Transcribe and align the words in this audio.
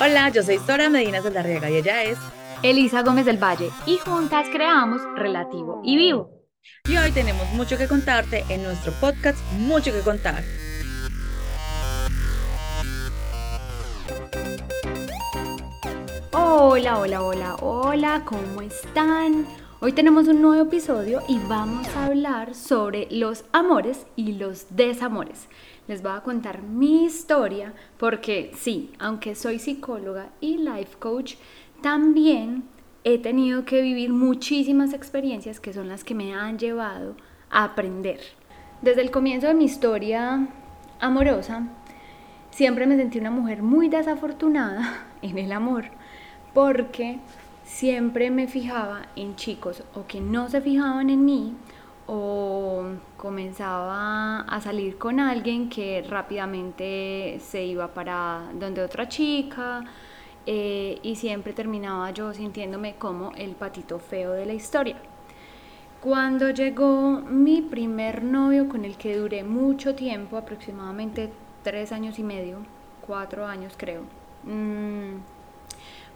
Hola, 0.00 0.28
yo 0.28 0.44
soy 0.44 0.58
Sora 0.58 0.88
Medina 0.88 1.20
Saldarriaga 1.20 1.68
y 1.70 1.76
ella 1.78 2.04
es 2.04 2.16
Elisa 2.62 3.02
Gómez 3.02 3.26
del 3.26 3.42
Valle 3.42 3.68
y 3.84 3.96
juntas 3.96 4.46
creamos 4.48 5.02
Relativo 5.16 5.82
y 5.84 5.96
Vivo. 5.96 6.30
Y 6.88 6.96
hoy 6.96 7.10
tenemos 7.10 7.48
mucho 7.54 7.76
que 7.76 7.88
contarte 7.88 8.44
en 8.48 8.62
nuestro 8.62 8.92
podcast 9.00 9.36
Mucho 9.54 9.90
que 9.92 9.98
contar. 10.02 10.44
Hola, 16.32 16.98
hola, 17.00 17.22
hola, 17.22 17.56
hola, 17.56 18.22
¿cómo 18.24 18.62
están? 18.62 19.48
Hoy 19.80 19.92
tenemos 19.92 20.28
un 20.28 20.40
nuevo 20.40 20.62
episodio 20.62 21.22
y 21.28 21.38
vamos 21.48 21.88
a 21.96 22.06
hablar 22.06 22.54
sobre 22.54 23.08
los 23.10 23.44
amores 23.52 24.06
y 24.14 24.34
los 24.34 24.66
desamores. 24.70 25.48
Les 25.88 26.02
voy 26.02 26.12
a 26.12 26.20
contar 26.20 26.62
mi 26.62 27.06
historia 27.06 27.72
porque 27.96 28.52
sí, 28.54 28.92
aunque 28.98 29.34
soy 29.34 29.58
psicóloga 29.58 30.28
y 30.38 30.58
life 30.58 30.98
coach, 30.98 31.36
también 31.80 32.64
he 33.04 33.18
tenido 33.18 33.64
que 33.64 33.80
vivir 33.80 34.10
muchísimas 34.10 34.92
experiencias 34.92 35.60
que 35.60 35.72
son 35.72 35.88
las 35.88 36.04
que 36.04 36.14
me 36.14 36.34
han 36.34 36.58
llevado 36.58 37.16
a 37.50 37.64
aprender. 37.64 38.20
Desde 38.82 39.00
el 39.00 39.10
comienzo 39.10 39.46
de 39.46 39.54
mi 39.54 39.64
historia 39.64 40.46
amorosa, 41.00 41.66
siempre 42.50 42.86
me 42.86 42.96
sentí 42.96 43.18
una 43.18 43.30
mujer 43.30 43.62
muy 43.62 43.88
desafortunada 43.88 45.06
en 45.22 45.38
el 45.38 45.52
amor 45.52 45.86
porque 46.52 47.18
siempre 47.64 48.30
me 48.30 48.46
fijaba 48.46 49.06
en 49.16 49.36
chicos 49.36 49.82
o 49.94 50.06
que 50.06 50.20
no 50.20 50.50
se 50.50 50.60
fijaban 50.60 51.08
en 51.08 51.24
mí 51.24 51.54
o 52.08 52.84
comenzaba 53.18 54.40
a 54.40 54.60
salir 54.62 54.96
con 54.96 55.20
alguien 55.20 55.68
que 55.68 56.02
rápidamente 56.08 57.38
se 57.40 57.66
iba 57.66 57.88
para 57.88 58.50
donde 58.54 58.82
otra 58.82 59.08
chica 59.08 59.84
eh, 60.46 60.98
y 61.02 61.16
siempre 61.16 61.52
terminaba 61.52 62.10
yo 62.10 62.32
sintiéndome 62.32 62.94
como 62.94 63.32
el 63.36 63.54
patito 63.54 63.98
feo 63.98 64.32
de 64.32 64.46
la 64.46 64.54
historia. 64.54 64.96
Cuando 66.00 66.48
llegó 66.48 67.20
mi 67.20 67.60
primer 67.60 68.22
novio 68.22 68.68
con 68.70 68.86
el 68.86 68.96
que 68.96 69.16
duré 69.16 69.44
mucho 69.44 69.94
tiempo, 69.94 70.38
aproximadamente 70.38 71.30
tres 71.62 71.92
años 71.92 72.18
y 72.18 72.22
medio, 72.22 72.58
cuatro 73.06 73.44
años 73.46 73.74
creo, 73.76 74.02
mmm, 74.44 75.16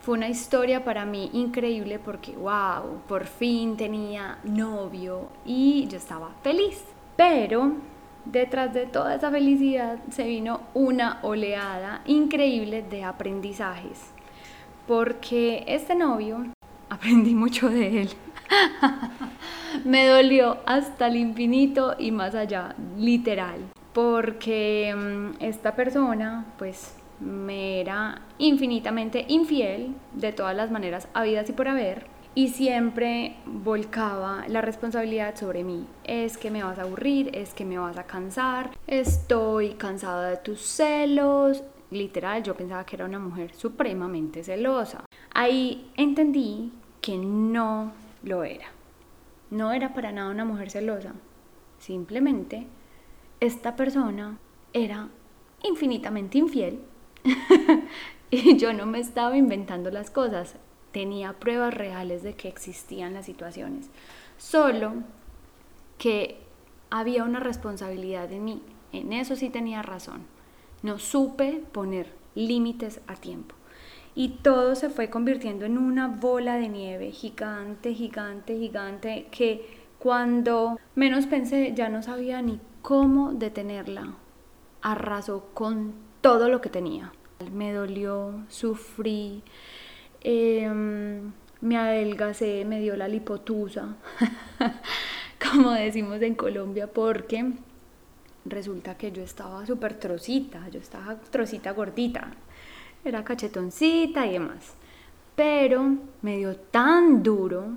fue 0.03 0.17
una 0.17 0.29
historia 0.29 0.85
para 0.85 1.05
mí 1.05 1.31
increíble 1.33 2.01
porque, 2.01 2.33
wow, 2.33 3.01
por 3.07 3.25
fin 3.25 3.77
tenía 3.77 4.39
novio 4.43 5.29
y 5.47 5.87
yo 5.87 5.97
estaba 5.97 6.31
feliz. 6.43 6.83
Pero 7.17 7.75
detrás 8.25 8.75
de 8.75 8.87
toda 8.87 9.15
esa 9.15 9.31
felicidad 9.31 10.01
se 10.11 10.25
vino 10.25 10.63
una 10.75 11.21
oleada 11.23 12.03
increíble 12.05 12.83
de 12.83 13.05
aprendizajes. 13.05 14.11
Porque 14.89 15.63
este 15.69 15.95
novio, 15.95 16.47
aprendí 16.91 17.37
mucho 17.37 17.71
de 17.71 18.03
él. 18.03 18.11
Me 19.85 20.09
dolió 20.09 20.59
hasta 20.67 21.07
el 21.07 21.17
infinito 21.17 21.95
y 21.97 22.11
más 22.11 22.35
allá, 22.35 22.75
literal. 22.99 23.61
Porque 23.93 24.93
mm, 24.97 25.45
esta 25.45 25.77
persona, 25.77 26.45
pues 26.59 26.97
me 27.23 27.81
era 27.81 28.23
infinitamente 28.39 29.25
infiel 29.29 29.95
de 30.13 30.33
todas 30.33 30.57
las 30.57 30.71
maneras 30.71 31.09
habidas 31.15 31.49
y 31.49 31.53
por 31.53 31.69
haber 31.69 32.13
y 32.35 32.49
siempre 32.49 33.37
volcaba 33.45 34.45
la 34.49 34.63
responsabilidad 34.63 35.37
sobre 35.37 35.65
mí. 35.65 35.87
Es 36.05 36.39
que 36.39 36.51
me 36.51 36.63
vas 36.63 36.79
a 36.79 36.83
aburrir, 36.83 37.31
es 37.37 37.53
que 37.53 37.65
me 37.65 37.79
vas 37.79 37.99
a 37.99 38.05
cansar, 38.05 38.71
estoy 38.87 39.75
cansada 39.75 40.31
de 40.31 40.37
tus 40.39 40.61
celos. 40.61 41.63
Literal, 41.91 42.43
yo 42.43 42.57
pensaba 42.57 42.87
que 42.87 42.97
era 42.97 43.05
una 43.05 43.19
mujer 43.19 43.55
supremamente 43.55 44.43
celosa. 44.43 45.05
Ahí 45.35 45.91
entendí 45.97 46.73
que 47.03 47.19
no 47.19 47.93
lo 48.23 48.45
era. 48.45 48.69
No 49.51 49.73
era 49.73 49.93
para 49.93 50.13
nada 50.13 50.31
una 50.31 50.47
mujer 50.47 50.71
celosa. 50.71 51.13
Simplemente 51.79 52.67
esta 53.41 53.77
persona 53.77 54.39
era 54.73 55.09
infinitamente 55.65 56.39
infiel 56.39 56.81
y 58.31 58.57
yo 58.57 58.73
no 58.73 58.87
me 58.87 59.01
estaba 59.01 59.37
inventando 59.37 59.91
las 59.91 60.11
cosas, 60.11 60.57
tenía 60.93 61.35
pruebas 61.35 61.75
reales 61.75 62.23
de 62.23 62.35
que 62.35 62.49
existían 62.49 63.15
las 63.15 63.27
situaciones, 63.27 63.91
solo 64.37 64.95
que 65.99 66.39
había 66.91 67.25
una 67.25 67.41
responsabilidad 67.41 68.31
en 68.33 68.45
mí, 68.45 68.63
en 68.93 69.13
eso 69.13 69.37
sí 69.37 69.51
tenía 69.51 69.83
razón, 69.83 70.23
no 70.83 70.99
supe 70.99 71.63
poner 71.73 72.13
límites 72.35 73.01
a 73.07 73.15
tiempo. 73.15 73.55
Y 74.15 74.29
todo 74.43 74.75
se 74.75 74.91
fue 74.91 75.09
convirtiendo 75.09 75.65
en 75.65 75.79
una 75.79 76.07
bola 76.07 76.57
de 76.57 76.69
nieve 76.69 77.13
gigante, 77.13 77.95
gigante, 77.95 78.59
gigante, 78.59 79.29
que 79.31 79.81
cuando 79.99 80.79
menos 80.95 81.27
pensé 81.27 81.73
ya 81.75 81.89
no 81.89 82.03
sabía 82.03 82.43
ni 82.43 82.61
cómo 82.83 83.33
detenerla. 83.33 84.15
Arrasó 84.83 85.47
con 85.55 85.95
todo 86.23 86.49
lo 86.49 86.63
que 86.63 86.71
tenía. 86.71 87.13
Me 87.53 87.73
dolió, 87.73 88.45
sufrí, 88.49 89.43
em, 90.23 91.33
me 91.61 91.77
adelgacé, 91.77 92.65
me 92.65 92.81
dio 92.81 92.97
la 92.97 93.09
lipotusa, 93.09 93.97
como 95.53 95.73
decimos 95.73 96.23
en 96.23 96.35
Colombia, 96.37 96.87
porque 96.87 97.53
resulta 98.45 98.97
que 98.97 99.13
yo 99.13 99.23
estaba 99.23 99.67
súper 99.67 99.95
trocita, 99.95 100.69
yo 100.71 100.79
estaba 100.79 101.17
trocita 101.17 101.73
gordita, 101.73 102.33
era 103.05 103.25
cachetoncita 103.25 104.27
y 104.27 104.33
demás. 104.33 104.75
Pero 105.35 105.97
me 106.23 106.37
dio 106.37 106.57
tan 106.57 107.23
duro, 107.23 107.77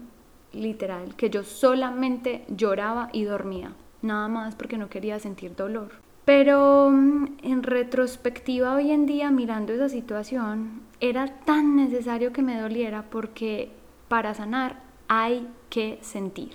literal, 0.54 1.16
que 1.16 1.30
yo 1.30 1.44
solamente 1.44 2.46
lloraba 2.50 3.10
y 3.12 3.24
dormía, 3.24 3.74
nada 4.04 4.28
más 4.28 4.56
porque 4.56 4.78
no 4.78 4.90
quería 4.90 5.20
sentir 5.20 5.56
dolor. 5.56 6.05
Pero 6.26 6.90
mm, 6.92 7.38
en 7.44 7.64
retrospectiva 7.64 8.76
hoy 8.76 8.92
en 8.92 9.06
día, 9.06 9.32
mirando 9.32 9.74
esa 9.74 9.90
situación, 9.90 10.82
era 11.00 11.28
tan 11.46 11.76
necesario 11.76 12.34
que 12.34 12.42
me 12.42 12.60
doliera 12.60 13.04
porque 13.10 13.72
para 14.08 14.34
sanar 14.34 14.82
hay 15.08 15.48
que 15.70 16.00
sentir. 16.02 16.54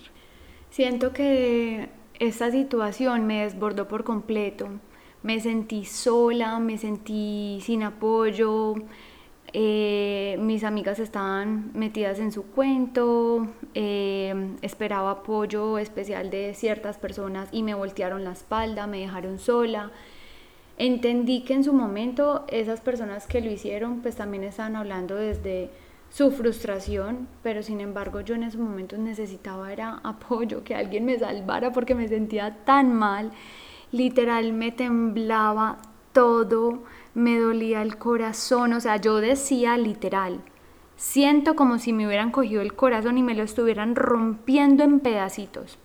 Siento 0.71 1.13
que 1.13 1.89
esta 2.19 2.51
situación 2.51 3.27
me 3.27 3.43
desbordó 3.45 3.89
por 3.89 4.05
completo. 4.05 4.69
Me 5.23 5.41
sentí 5.41 5.85
sola, 5.85 6.59
me 6.59 6.79
sentí 6.79 7.61
sin 7.63 7.83
apoyo, 7.83 8.75
eh, 9.53 10.37
mis 10.41 10.63
amigas 10.63 10.99
estaban 10.99 11.71
metidas 11.75 12.19
en 12.21 12.31
su 12.31 12.45
cuento, 12.45 13.49
eh, 13.75 14.55
esperaba 14.63 15.11
apoyo 15.11 15.79
especial 15.79 16.31
de 16.31 16.55
ciertas 16.55 16.99
personas 16.99 17.49
y 17.51 17.63
me 17.63 17.75
voltearon 17.75 18.23
la 18.25 18.33
espalda, 18.33 18.87
me 18.87 19.01
dejaron 19.01 19.39
sola. 19.39 19.91
Entendí 20.79 21.43
que 21.43 21.55
en 21.55 21.65
su 21.65 21.73
momento 21.73 22.45
esas 22.49 22.81
personas 22.81 23.27
que 23.27 23.41
lo 23.41 23.51
hicieron 23.51 24.01
pues 24.01 24.17
también 24.17 24.45
estaban 24.45 24.77
hablando 24.77 25.17
desde 25.17 25.71
su 26.11 26.31
frustración, 26.31 27.29
pero 27.43 27.63
sin 27.63 27.81
embargo 27.81 28.21
yo 28.21 28.35
en 28.35 28.45
esos 28.45 28.61
momentos 28.61 28.99
necesitaba 28.99 29.73
era 29.73 30.01
apoyo, 30.05 30.65
que 30.65 30.75
alguien 30.75 31.05
me 31.05 31.19
salvara 31.19 31.73
porque 31.73 31.95
me 31.95 32.09
sentía 32.09 32.57
tan 32.65 32.95
mal, 32.95 33.31
literal 33.93 34.53
me 34.53 34.73
temblaba 34.73 35.79
todo 36.13 36.83
me 37.15 37.39
dolía 37.39 37.83
el 37.83 37.97
corazón, 37.99 38.73
o 38.73 38.81
sea, 38.81 38.97
yo 38.97 39.17
decía 39.17 39.77
literal, 39.77 40.41
siento 40.97 41.57
como 41.57 41.79
si 41.79 41.93
me 41.93 42.07
hubieran 42.07 42.31
cogido 42.31 42.63
el 42.63 42.75
corazón 42.75 43.19
y 43.19 43.23
me 43.23 43.35
lo 43.35 43.43
estuvieran 43.43 43.97
rompiendo 43.97 44.85
en 44.85 45.01
pedacitos. 45.01 45.79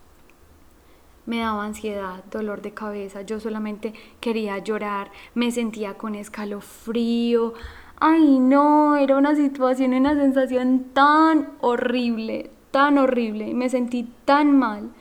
Me 1.26 1.40
daba 1.40 1.66
ansiedad, 1.66 2.24
dolor 2.30 2.62
de 2.62 2.74
cabeza, 2.74 3.24
yo 3.24 3.40
solamente 3.40 3.94
quería 4.20 4.60
llorar, 4.60 5.12
me 5.34 5.50
sentía 5.50 5.96
con 5.96 6.14
escalofrío. 6.14 7.54
Ay, 8.00 8.38
no, 8.38 8.96
era 8.96 9.18
una 9.18 9.36
situación, 9.36 9.94
una 9.94 10.14
sensación 10.14 10.88
tan 10.94 11.54
horrible, 11.62 12.52
tan 12.70 13.00
horrible, 13.00 13.56
me 13.56 13.70
sentí 13.70 14.08
tan 14.26 14.56
mal, 14.56 14.92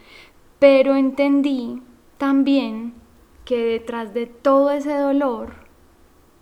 pero 0.58 0.94
entendí 0.94 1.82
también 2.16 2.94
que 3.44 3.58
detrás 3.58 4.14
de 4.14 4.26
todo 4.26 4.70
ese 4.70 4.94
dolor 4.94 5.63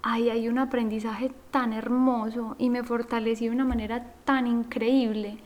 ay, 0.03 0.31
hay 0.31 0.49
un 0.49 0.59
aprendizaje 0.59 1.33
tan 1.51 1.73
hermoso 1.73 2.57
y 2.59 2.71
me 2.71 2.83
fortalecí 2.83 3.47
de 3.47 3.53
una 3.53 3.65
manera 3.65 4.15
tan 4.25 4.47
increíble 4.47 5.39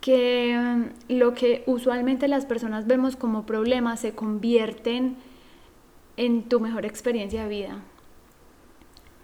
que 0.00 0.56
mm, 0.56 1.14
lo 1.14 1.34
que 1.34 1.64
usualmente 1.66 2.28
las 2.28 2.46
personas 2.46 2.86
vemos 2.86 3.16
como 3.16 3.46
problemas 3.46 4.00
se 4.00 4.14
convierten 4.14 5.16
en 6.16 6.48
tu 6.48 6.60
mejor 6.60 6.84
experiencia 6.84 7.42
de 7.42 7.48
vida. 7.48 7.82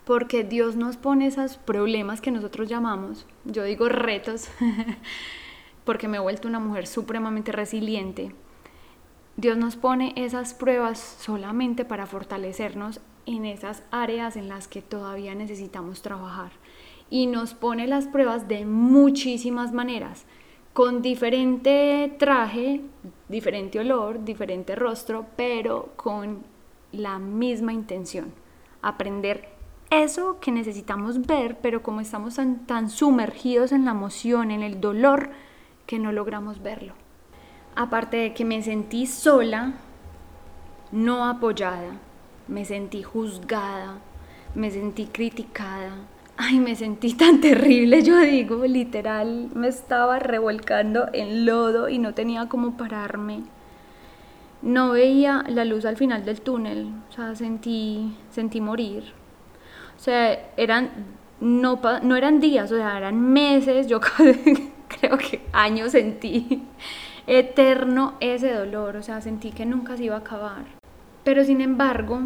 Porque 0.04 0.44
Dios 0.44 0.76
nos 0.76 0.96
pone 0.96 1.26
esos 1.26 1.56
problemas 1.56 2.20
que 2.20 2.30
nosotros 2.30 2.68
llamamos, 2.68 3.26
yo 3.44 3.64
digo 3.64 3.88
retos, 3.88 4.48
porque 5.84 6.08
me 6.08 6.18
he 6.18 6.20
vuelto 6.20 6.48
una 6.48 6.60
mujer 6.60 6.86
supremamente 6.86 7.52
resiliente. 7.52 8.34
Dios 9.36 9.56
nos 9.56 9.76
pone 9.76 10.12
esas 10.16 10.54
pruebas 10.54 10.98
solamente 11.20 11.84
para 11.84 12.06
fortalecernos 12.06 13.00
en 13.26 13.44
esas 13.44 13.82
áreas 13.90 14.36
en 14.36 14.48
las 14.48 14.68
que 14.68 14.82
todavía 14.82 15.34
necesitamos 15.34 16.02
trabajar 16.02 16.52
y 17.10 17.26
nos 17.26 17.54
pone 17.54 17.86
las 17.86 18.06
pruebas 18.06 18.48
de 18.48 18.64
muchísimas 18.64 19.72
maneras, 19.72 20.24
con 20.72 21.02
diferente 21.02 22.14
traje, 22.18 22.80
diferente 23.28 23.78
olor, 23.78 24.24
diferente 24.24 24.74
rostro, 24.74 25.26
pero 25.36 25.92
con 25.96 26.42
la 26.92 27.18
misma 27.18 27.72
intención, 27.72 28.32
aprender 28.82 29.54
eso 29.90 30.38
que 30.40 30.50
necesitamos 30.50 31.26
ver, 31.26 31.58
pero 31.60 31.82
como 31.82 32.00
estamos 32.00 32.38
tan, 32.66 32.90
sumergidos 32.90 33.72
en 33.72 33.84
la 33.84 33.92
emoción, 33.92 34.50
en 34.50 34.62
el 34.62 34.80
dolor, 34.80 35.30
que 35.86 35.98
no 35.98 36.12
logramos 36.12 36.62
verlo. 36.62 36.94
Aparte 37.76 38.16
de 38.16 38.34
que 38.34 38.44
me 38.44 38.62
sentí 38.62 39.06
sola, 39.06 39.74
no 40.90 41.26
apoyada, 41.26 41.98
me 42.48 42.64
sentí 42.64 43.02
juzgada, 43.02 43.98
me 44.54 44.70
sentí 44.70 45.06
criticada. 45.06 45.92
Ay, 46.36 46.58
me 46.58 46.74
sentí 46.74 47.14
tan 47.16 47.40
terrible, 47.40 48.02
yo 48.02 48.18
digo, 48.18 48.64
literal, 48.66 49.50
me 49.54 49.68
estaba 49.68 50.18
revolcando 50.18 51.08
en 51.12 51.46
lodo 51.46 51.88
y 51.88 51.98
no 51.98 52.14
tenía 52.14 52.48
cómo 52.48 52.76
pararme. 52.76 53.42
No 54.62 54.92
veía 54.92 55.44
la 55.48 55.64
luz 55.64 55.84
al 55.84 55.96
final 55.96 56.24
del 56.24 56.40
túnel, 56.40 56.88
o 57.10 57.12
sea, 57.12 57.34
sentí, 57.34 58.16
sentí 58.30 58.60
morir. 58.60 59.12
O 59.96 60.00
sea, 60.00 60.52
eran, 60.56 60.90
no, 61.40 61.80
no 62.02 62.16
eran 62.16 62.40
días, 62.40 62.72
o 62.72 62.76
sea, 62.76 62.96
eran 62.96 63.20
meses, 63.20 63.86
yo 63.86 64.00
creo 64.88 65.18
que 65.18 65.42
años 65.52 65.92
sentí 65.92 66.62
eterno 67.26 68.14
ese 68.20 68.52
dolor, 68.52 68.96
o 68.96 69.02
sea, 69.02 69.20
sentí 69.20 69.50
que 69.50 69.66
nunca 69.66 69.96
se 69.96 70.04
iba 70.04 70.16
a 70.16 70.20
acabar. 70.20 70.83
Pero 71.24 71.42
sin 71.42 71.62
embargo, 71.62 72.20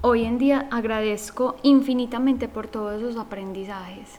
hoy 0.00 0.24
en 0.24 0.38
día 0.38 0.66
agradezco 0.70 1.56
infinitamente 1.62 2.48
por 2.48 2.68
todos 2.68 3.02
esos 3.02 3.16
aprendizajes. 3.16 4.18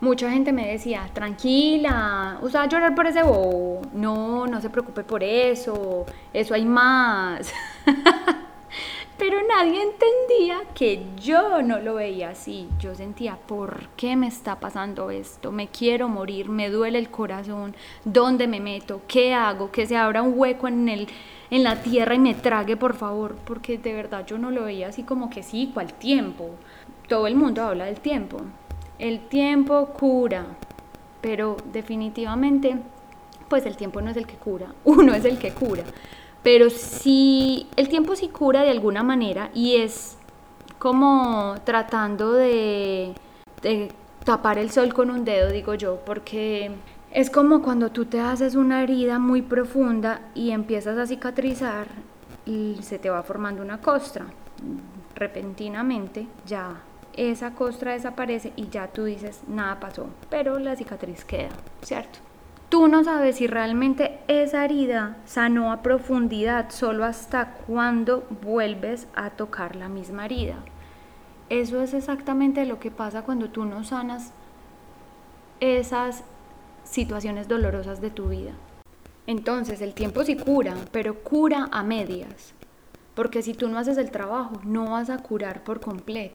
Mucha 0.00 0.28
gente 0.32 0.52
me 0.52 0.66
decía, 0.66 1.08
tranquila, 1.12 2.38
usted 2.42 2.68
llorar 2.68 2.96
por 2.96 3.06
ese 3.06 3.22
bobo. 3.22 3.82
No, 3.94 4.48
no 4.48 4.60
se 4.60 4.68
preocupe 4.68 5.04
por 5.04 5.22
eso, 5.22 6.06
eso 6.32 6.54
hay 6.54 6.64
más. 6.64 7.52
Pero 9.16 9.38
nadie 9.46 9.80
entendía 9.80 10.62
que 10.74 11.04
yo 11.22 11.62
no 11.62 11.78
lo 11.78 11.94
veía 11.94 12.30
así. 12.30 12.68
Yo 12.80 12.96
sentía, 12.96 13.36
¿por 13.36 13.86
qué 13.96 14.16
me 14.16 14.26
está 14.26 14.58
pasando 14.58 15.12
esto? 15.12 15.52
Me 15.52 15.68
quiero 15.68 16.08
morir, 16.08 16.48
me 16.48 16.70
duele 16.70 16.98
el 16.98 17.08
corazón. 17.08 17.76
¿Dónde 18.04 18.48
me 18.48 18.58
meto? 18.58 19.02
¿Qué 19.06 19.32
hago? 19.32 19.70
Que 19.70 19.86
se 19.86 19.96
abra 19.96 20.22
un 20.22 20.36
hueco 20.36 20.66
en, 20.66 20.88
el, 20.88 21.06
en 21.52 21.64
la 21.64 21.82
tierra 21.82 22.14
y 22.14 22.18
me 22.18 22.32
trague, 22.32 22.78
por 22.78 22.94
favor. 22.94 23.36
Porque 23.44 23.76
de 23.76 23.92
verdad 23.92 24.26
yo 24.26 24.38
no 24.38 24.50
lo 24.50 24.64
veía 24.64 24.88
así 24.88 25.02
como 25.02 25.28
que 25.28 25.42
sí, 25.42 25.70
¿cuál 25.72 25.92
tiempo? 25.92 26.50
Todo 27.08 27.26
el 27.26 27.36
mundo 27.36 27.62
habla 27.62 27.84
del 27.84 28.00
tiempo. 28.00 28.38
El 28.98 29.20
tiempo 29.28 29.86
cura, 29.88 30.46
pero 31.20 31.58
definitivamente, 31.72 32.78
pues 33.48 33.66
el 33.66 33.76
tiempo 33.76 34.00
no 34.00 34.10
es 34.10 34.16
el 34.16 34.26
que 34.26 34.36
cura, 34.36 34.74
uno 34.84 35.12
es 35.12 35.26
el 35.26 35.38
que 35.38 35.52
cura. 35.52 35.84
Pero 36.42 36.70
si 36.70 37.68
el 37.76 37.88
tiempo 37.88 38.16
sí 38.16 38.28
cura 38.28 38.62
de 38.62 38.70
alguna 38.70 39.02
manera 39.02 39.50
y 39.54 39.76
es 39.76 40.16
como 40.78 41.56
tratando 41.64 42.32
de, 42.32 43.12
tapar 44.24 44.56
el 44.58 44.70
sol 44.70 44.94
con 44.94 45.10
un 45.10 45.24
dedo, 45.24 45.50
digo 45.52 45.74
yo, 45.74 46.00
porque 46.06 46.70
es 47.14 47.28
como 47.28 47.62
cuando 47.62 47.92
tú 47.92 48.06
te 48.06 48.20
haces 48.20 48.54
una 48.54 48.82
herida 48.82 49.18
muy 49.18 49.42
profunda 49.42 50.22
y 50.34 50.50
empiezas 50.50 50.96
a 50.96 51.06
cicatrizar 51.06 51.88
y 52.46 52.78
se 52.80 52.98
te 52.98 53.10
va 53.10 53.22
formando 53.22 53.62
una 53.62 53.80
costra. 53.80 54.26
Repentinamente 55.14 56.26
ya 56.46 56.80
esa 57.12 57.54
costra 57.54 57.92
desaparece 57.92 58.54
y 58.56 58.68
ya 58.68 58.88
tú 58.88 59.04
dices, 59.04 59.42
nada 59.46 59.78
pasó, 59.78 60.06
pero 60.30 60.58
la 60.58 60.74
cicatriz 60.74 61.24
queda, 61.24 61.50
¿cierto? 61.82 62.18
Tú 62.70 62.88
no 62.88 63.04
sabes 63.04 63.36
si 63.36 63.46
realmente 63.46 64.20
esa 64.28 64.64
herida 64.64 65.18
sanó 65.26 65.72
a 65.72 65.82
profundidad 65.82 66.70
solo 66.70 67.04
hasta 67.04 67.56
cuando 67.66 68.26
vuelves 68.42 69.06
a 69.14 69.28
tocar 69.28 69.76
la 69.76 69.90
misma 69.90 70.24
herida. 70.24 70.56
Eso 71.50 71.82
es 71.82 71.92
exactamente 71.92 72.64
lo 72.64 72.80
que 72.80 72.90
pasa 72.90 73.22
cuando 73.22 73.50
tú 73.50 73.66
no 73.66 73.84
sanas 73.84 74.32
esas 75.60 76.24
situaciones 76.84 77.48
dolorosas 77.48 78.00
de 78.00 78.10
tu 78.10 78.28
vida. 78.28 78.52
Entonces 79.26 79.80
el 79.80 79.94
tiempo 79.94 80.24
sí 80.24 80.36
cura, 80.36 80.74
pero 80.90 81.22
cura 81.22 81.68
a 81.70 81.82
medias. 81.82 82.54
Porque 83.14 83.42
si 83.42 83.54
tú 83.54 83.68
no 83.68 83.78
haces 83.78 83.98
el 83.98 84.10
trabajo, 84.10 84.60
no 84.64 84.90
vas 84.92 85.10
a 85.10 85.18
curar 85.18 85.64
por 85.64 85.80
completo. 85.80 86.34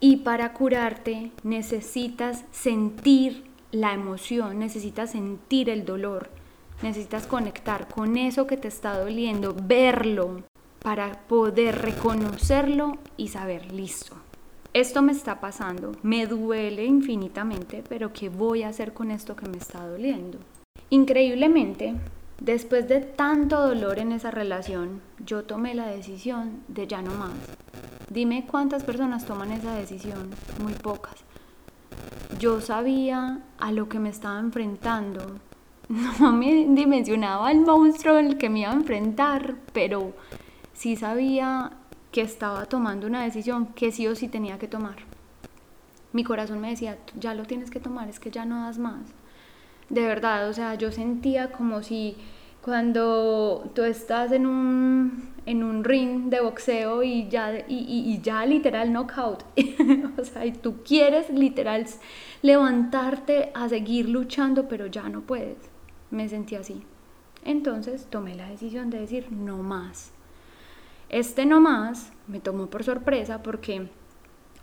Y 0.00 0.16
para 0.16 0.52
curarte 0.52 1.32
necesitas 1.42 2.44
sentir 2.50 3.44
la 3.72 3.94
emoción, 3.94 4.58
necesitas 4.58 5.12
sentir 5.12 5.70
el 5.70 5.84
dolor, 5.84 6.30
necesitas 6.82 7.26
conectar 7.26 7.88
con 7.88 8.16
eso 8.16 8.46
que 8.46 8.56
te 8.56 8.68
está 8.68 8.98
doliendo, 8.98 9.54
verlo 9.60 10.42
para 10.82 11.12
poder 11.26 11.82
reconocerlo 11.82 12.98
y 13.16 13.28
saber, 13.28 13.72
listo. 13.72 14.25
Esto 14.76 15.00
me 15.00 15.12
está 15.12 15.40
pasando, 15.40 15.92
me 16.02 16.26
duele 16.26 16.84
infinitamente, 16.84 17.82
pero 17.88 18.12
¿qué 18.12 18.28
voy 18.28 18.62
a 18.62 18.68
hacer 18.68 18.92
con 18.92 19.10
esto 19.10 19.34
que 19.34 19.48
me 19.48 19.56
está 19.56 19.86
doliendo? 19.86 20.38
Increíblemente, 20.90 21.94
después 22.42 22.86
de 22.86 23.00
tanto 23.00 23.58
dolor 23.58 23.98
en 23.98 24.12
esa 24.12 24.30
relación, 24.30 25.00
yo 25.24 25.44
tomé 25.44 25.74
la 25.74 25.86
decisión 25.86 26.62
de 26.68 26.86
ya 26.86 27.00
no 27.00 27.14
más. 27.14 27.32
Dime 28.10 28.46
cuántas 28.46 28.84
personas 28.84 29.24
toman 29.24 29.50
esa 29.52 29.74
decisión, 29.74 30.28
muy 30.62 30.74
pocas 30.74 31.24
yo 32.38 32.60
sabía 32.60 33.40
a 33.58 33.72
lo 33.72 33.88
que 33.88 33.98
me 33.98 34.10
estaba 34.10 34.38
enfrentando. 34.38 35.40
No 36.20 36.32
me 36.32 36.66
dimensionaba 36.66 37.50
el 37.52 37.60
monstruo 37.60 38.18
en 38.18 38.26
el 38.26 38.38
que 38.38 38.50
me 38.50 38.60
iba 38.60 38.70
a 38.70 38.74
enfrentar, 38.74 39.54
pero 39.72 40.12
sí 40.72 40.96
sabía 40.96 41.70
que 42.16 42.22
estaba 42.22 42.64
tomando 42.64 43.06
una 43.06 43.22
decisión 43.24 43.66
que 43.74 43.92
sí 43.92 44.06
o 44.06 44.16
sí 44.16 44.28
tenía 44.28 44.58
que 44.58 44.68
tomar. 44.68 44.96
Mi 46.14 46.24
corazón 46.24 46.62
me 46.62 46.70
decía, 46.70 46.96
ya 47.20 47.34
lo 47.34 47.44
tienes 47.44 47.70
que 47.70 47.78
tomar, 47.78 48.08
es 48.08 48.18
que 48.18 48.30
ya 48.30 48.46
no 48.46 48.64
das 48.64 48.78
más. 48.78 49.02
De 49.90 50.00
verdad, 50.06 50.48
o 50.48 50.54
sea, 50.54 50.76
yo 50.76 50.90
sentía 50.90 51.52
como 51.52 51.82
si 51.82 52.16
cuando 52.62 53.70
tú 53.74 53.82
estás 53.82 54.32
en 54.32 54.46
un, 54.46 55.28
en 55.44 55.62
un 55.62 55.84
ring 55.84 56.30
de 56.30 56.40
boxeo 56.40 57.02
y 57.02 57.28
ya, 57.28 57.52
y, 57.68 58.18
ya 58.22 58.46
literal 58.46 58.94
knockout, 58.94 59.44
o 60.18 60.24
sea, 60.24 60.46
y 60.46 60.52
tú 60.52 60.76
quieres 60.84 61.28
literal 61.28 61.84
levantarte 62.40 63.50
a 63.52 63.68
seguir 63.68 64.08
luchando, 64.08 64.68
pero 64.68 64.86
ya 64.86 65.06
no 65.10 65.20
puedes. 65.20 65.58
Me 66.10 66.30
sentí 66.30 66.54
así. 66.54 66.82
Entonces 67.44 68.06
tomé 68.08 68.34
la 68.36 68.48
decisión 68.48 68.88
de 68.88 69.00
decir 69.00 69.30
no 69.30 69.58
más. 69.58 70.15
Este 71.08 71.46
no 71.46 71.60
más 71.60 72.12
me 72.26 72.40
tomó 72.40 72.66
por 72.66 72.82
sorpresa 72.82 73.42
porque 73.42 73.88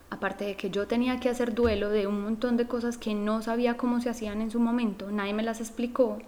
aparte 0.09 0.45
de 0.45 0.55
que 0.55 0.69
yo 0.69 0.87
tenía 0.87 1.19
que 1.19 1.29
hacer 1.29 1.55
duelo 1.55 1.89
de 1.89 2.05
un 2.05 2.21
montón 2.21 2.57
de 2.57 2.67
cosas 2.67 2.97
que 2.97 3.15
no 3.15 3.41
sabía 3.41 3.77
cómo 3.77 4.01
se 4.01 4.09
hacían 4.09 4.41
en 4.41 4.51
su 4.51 4.59
momento, 4.59 5.11
nadie 5.11 5.33
me 5.33 5.43
las 5.43 5.59
explicó, 5.59 6.19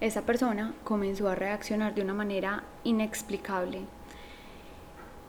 esa 0.00 0.22
persona 0.22 0.74
comenzó 0.84 1.28
a 1.28 1.34
reaccionar 1.34 1.94
de 1.94 2.02
una 2.02 2.14
manera 2.14 2.64
inexplicable. 2.84 3.80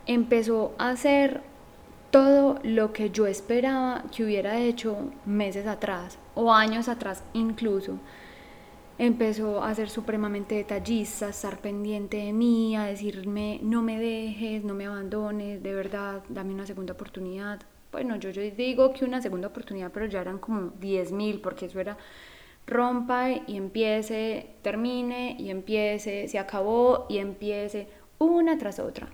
Empezó 0.05 0.73
a 0.77 0.89
hacer 0.89 1.41
todo 2.09 2.59
lo 2.63 2.93
que 2.93 3.09
yo 3.09 3.27
esperaba 3.27 4.03
que 4.15 4.23
hubiera 4.23 4.59
hecho 4.59 4.97
meses 5.25 5.67
atrás 5.67 6.17
o 6.35 6.53
años 6.53 6.87
atrás 6.87 7.23
incluso. 7.33 7.97
Empezó 9.01 9.63
a 9.63 9.73
ser 9.73 9.89
supremamente 9.89 10.53
detallista, 10.53 11.25
a 11.25 11.29
estar 11.31 11.57
pendiente 11.57 12.17
de 12.17 12.33
mí, 12.33 12.75
a 12.75 12.83
decirme 12.83 13.59
no 13.63 13.81
me 13.81 13.97
dejes, 13.97 14.63
no 14.63 14.75
me 14.75 14.85
abandones, 14.85 15.63
de 15.63 15.73
verdad, 15.73 16.21
dame 16.29 16.53
una 16.53 16.67
segunda 16.67 16.93
oportunidad. 16.93 17.63
Bueno, 17.91 18.17
yo, 18.17 18.29
yo 18.29 18.43
digo 18.43 18.93
que 18.93 19.03
una 19.03 19.19
segunda 19.19 19.47
oportunidad, 19.47 19.91
pero 19.91 20.05
ya 20.05 20.21
eran 20.21 20.37
como 20.37 20.69
10 20.79 21.13
mil, 21.13 21.41
porque 21.41 21.65
eso 21.65 21.79
era 21.79 21.97
rompa 22.67 23.31
y 23.31 23.57
empiece, 23.57 24.51
termine 24.61 25.35
y 25.39 25.49
empiece, 25.49 26.27
se 26.27 26.37
acabó 26.37 27.07
y 27.09 27.17
empiece, 27.17 27.87
una 28.19 28.59
tras 28.59 28.77
otra. 28.77 29.07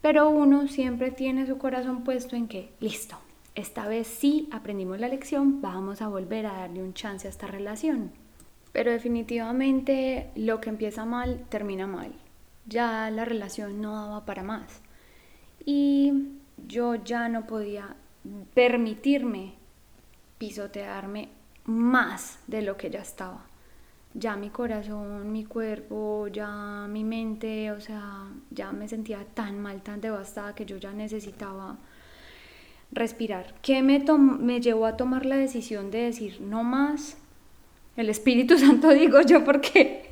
Pero 0.00 0.28
uno 0.28 0.66
siempre 0.66 1.12
tiene 1.12 1.46
su 1.46 1.56
corazón 1.56 2.02
puesto 2.02 2.34
en 2.34 2.48
que, 2.48 2.72
listo, 2.80 3.16
esta 3.54 3.86
vez 3.86 4.08
sí 4.08 4.48
aprendimos 4.50 4.98
la 4.98 5.06
lección, 5.06 5.62
vamos 5.62 6.02
a 6.02 6.08
volver 6.08 6.46
a 6.46 6.54
darle 6.54 6.82
un 6.82 6.94
chance 6.94 7.28
a 7.28 7.30
esta 7.30 7.46
relación. 7.46 8.10
Pero 8.72 8.92
definitivamente 8.92 10.30
lo 10.36 10.60
que 10.60 10.70
empieza 10.70 11.04
mal 11.04 11.44
termina 11.48 11.86
mal. 11.86 12.12
Ya 12.66 13.10
la 13.10 13.24
relación 13.24 13.80
no 13.80 13.94
daba 13.94 14.24
para 14.24 14.42
más. 14.42 14.80
Y 15.64 16.12
yo 16.66 16.94
ya 16.94 17.28
no 17.28 17.46
podía 17.46 17.96
permitirme 18.54 19.54
pisotearme 20.38 21.28
más 21.64 22.38
de 22.46 22.62
lo 22.62 22.76
que 22.76 22.90
ya 22.90 23.00
estaba. 23.00 23.46
ya 24.14 24.36
mi 24.36 24.50
corazón, 24.50 25.30
mi 25.30 25.44
cuerpo, 25.44 26.26
ya 26.28 26.86
mi 26.88 27.04
mente, 27.04 27.70
o 27.70 27.80
sea, 27.80 28.28
ya 28.50 28.72
me 28.72 28.88
sentía 28.88 29.24
tan 29.34 29.60
mal, 29.60 29.82
tan 29.82 30.00
devastada 30.00 30.54
que 30.54 30.66
yo 30.66 30.78
ya 30.78 30.92
necesitaba 30.92 31.78
respirar. 32.92 33.54
¿Qué 33.62 33.82
me, 33.82 34.04
me 34.40 34.60
llevó 34.60 34.86
a 34.86 34.96
tomar 34.96 35.26
la 35.26 35.36
decisión 35.36 35.90
de 35.90 35.98
decir 36.02 36.40
no 36.40 36.64
más? 36.64 37.18
El 38.00 38.08
Espíritu 38.08 38.58
Santo 38.58 38.88
digo 38.94 39.20
yo 39.20 39.44
porque 39.44 40.10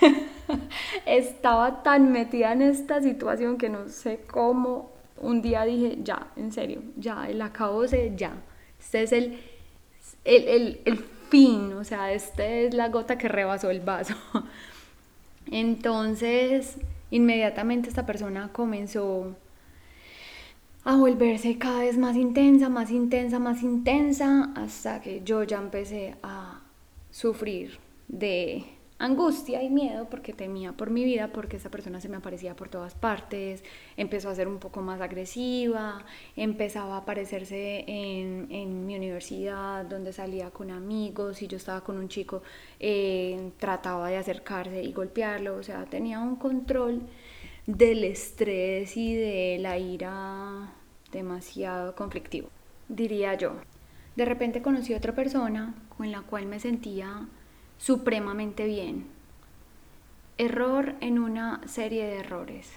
estaba 1.06 1.82
tan 1.82 2.12
metida 2.12 2.52
en 2.52 2.62
esta 2.62 3.00
situación 3.00 3.56
que 3.56 3.68
no 3.68 3.88
sé 3.88 4.20
cómo 4.30 4.90
un 5.20 5.40
día 5.40 5.64
dije, 5.64 5.98
ya, 6.02 6.28
en 6.36 6.52
serio, 6.52 6.82
ya, 6.96 7.28
el 7.28 7.40
acabose, 7.40 8.12
ya. 8.16 8.32
Este 8.78 9.02
es 9.04 9.12
el, 9.12 9.38
el, 10.24 10.48
el, 10.48 10.80
el 10.84 10.98
fin, 11.30 11.72
o 11.74 11.84
sea, 11.84 12.12
esta 12.12 12.44
es 12.44 12.74
la 12.74 12.88
gota 12.88 13.16
que 13.16 13.28
rebasó 13.28 13.70
el 13.70 13.80
vaso. 13.80 14.14
Entonces, 15.50 16.76
inmediatamente 17.10 17.88
esta 17.88 18.04
persona 18.04 18.50
comenzó 18.52 19.36
a 20.84 20.96
volverse 20.96 21.56
cada 21.56 21.80
vez 21.80 21.96
más 21.96 22.16
intensa, 22.16 22.68
más 22.68 22.90
intensa, 22.90 23.38
más 23.38 23.62
intensa, 23.62 24.50
hasta 24.56 25.00
que 25.00 25.22
yo 25.24 25.44
ya 25.44 25.58
empecé 25.58 26.16
a 26.24 26.61
sufrir 27.12 27.78
de 28.08 28.64
angustia 29.02 29.62
y 29.64 29.68
miedo 29.68 30.08
porque 30.08 30.32
temía 30.32 30.72
por 30.72 30.90
mi 30.90 31.04
vida, 31.04 31.32
porque 31.32 31.56
esa 31.56 31.70
persona 31.70 32.00
se 32.00 32.08
me 32.08 32.16
aparecía 32.16 32.54
por 32.54 32.68
todas 32.68 32.94
partes, 32.94 33.64
empezó 33.96 34.28
a 34.28 34.34
ser 34.34 34.46
un 34.46 34.58
poco 34.58 34.80
más 34.80 35.00
agresiva, 35.00 36.04
empezaba 36.36 36.94
a 36.94 36.98
aparecerse 36.98 37.84
en, 37.88 38.46
en 38.50 38.86
mi 38.86 38.94
universidad 38.94 39.84
donde 39.84 40.12
salía 40.12 40.50
con 40.50 40.70
amigos 40.70 41.42
y 41.42 41.48
yo 41.48 41.56
estaba 41.56 41.82
con 41.82 41.98
un 41.98 42.08
chico, 42.08 42.42
eh, 42.78 43.50
trataba 43.58 44.08
de 44.08 44.18
acercarse 44.18 44.82
y 44.82 44.92
golpearlo, 44.92 45.56
o 45.56 45.62
sea, 45.64 45.84
tenía 45.86 46.20
un 46.20 46.36
control 46.36 47.02
del 47.66 48.04
estrés 48.04 48.96
y 48.96 49.16
de 49.16 49.58
la 49.60 49.78
ira 49.78 50.72
demasiado 51.10 51.96
conflictivo, 51.96 52.48
diría 52.88 53.34
yo. 53.34 53.71
De 54.16 54.24
repente 54.24 54.62
conocí 54.62 54.92
a 54.92 54.98
otra 54.98 55.14
persona 55.14 55.74
con 55.96 56.10
la 56.10 56.20
cual 56.20 56.46
me 56.46 56.60
sentía 56.60 57.26
supremamente 57.78 58.66
bien. 58.66 59.06
Error 60.38 60.94
en 61.00 61.18
una 61.18 61.60
serie 61.66 62.04
de 62.04 62.18
errores. 62.18 62.72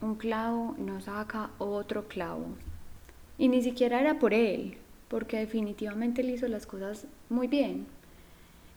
Un 0.00 0.14
clavo 0.14 0.74
no 0.78 1.00
saca 1.00 1.50
otro 1.58 2.08
clavo. 2.08 2.46
Y 3.38 3.48
ni 3.48 3.62
siquiera 3.62 4.00
era 4.00 4.18
por 4.18 4.34
él, 4.34 4.78
porque 5.08 5.38
definitivamente 5.38 6.20
él 6.20 6.30
hizo 6.30 6.48
las 6.48 6.66
cosas 6.66 7.06
muy 7.28 7.46
bien. 7.46 7.86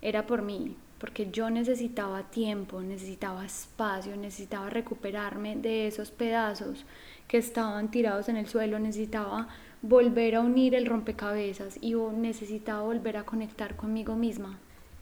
Era 0.02 0.26
por 0.26 0.42
mí, 0.42 0.76
porque 1.00 1.30
yo 1.32 1.50
necesitaba 1.50 2.24
tiempo, 2.24 2.82
necesitaba 2.82 3.46
espacio, 3.46 4.16
necesitaba 4.16 4.70
recuperarme 4.70 5.58
de 5.58 5.88
esos 5.88 6.12
pedazos 6.12 6.86
que 7.28 7.38
estaban 7.38 7.92
tirados 7.92 8.30
en 8.30 8.38
el 8.38 8.48
suelo, 8.48 8.80
necesitaba 8.80 9.50
volver 9.84 10.36
a 10.36 10.40
unir 10.40 10.75
el 10.75 10.86
rompecabezas 10.86 11.78
y 11.82 11.94
necesitaba 11.94 12.84
volver 12.84 13.18
a 13.18 13.25
conectar 13.25 13.75
conmigo 13.75 14.16
misma. 14.16 14.58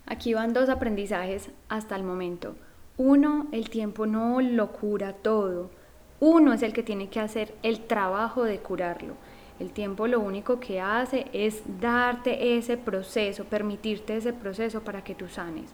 Aquí 0.07 0.33
van 0.33 0.53
dos 0.53 0.69
aprendizajes 0.69 1.51
hasta 1.69 1.95
el 1.95 2.03
momento. 2.03 2.55
Uno, 2.97 3.45
el 3.51 3.69
tiempo 3.69 4.07
no 4.07 4.41
lo 4.41 4.71
cura 4.71 5.13
todo. 5.13 5.69
Uno 6.19 6.51
es 6.51 6.63
el 6.63 6.73
que 6.73 6.81
tiene 6.81 7.09
que 7.09 7.19
hacer 7.19 7.53
el 7.61 7.81
trabajo 7.81 8.43
de 8.43 8.57
curarlo. 8.57 9.13
El 9.59 9.69
tiempo 9.69 10.07
lo 10.07 10.19
único 10.19 10.59
que 10.59 10.81
hace 10.81 11.27
es 11.31 11.61
darte 11.79 12.57
ese 12.57 12.75
proceso, 12.75 13.45
permitirte 13.45 14.17
ese 14.17 14.33
proceso 14.33 14.81
para 14.81 15.03
que 15.03 15.13
tú 15.13 15.29
sanes. 15.29 15.69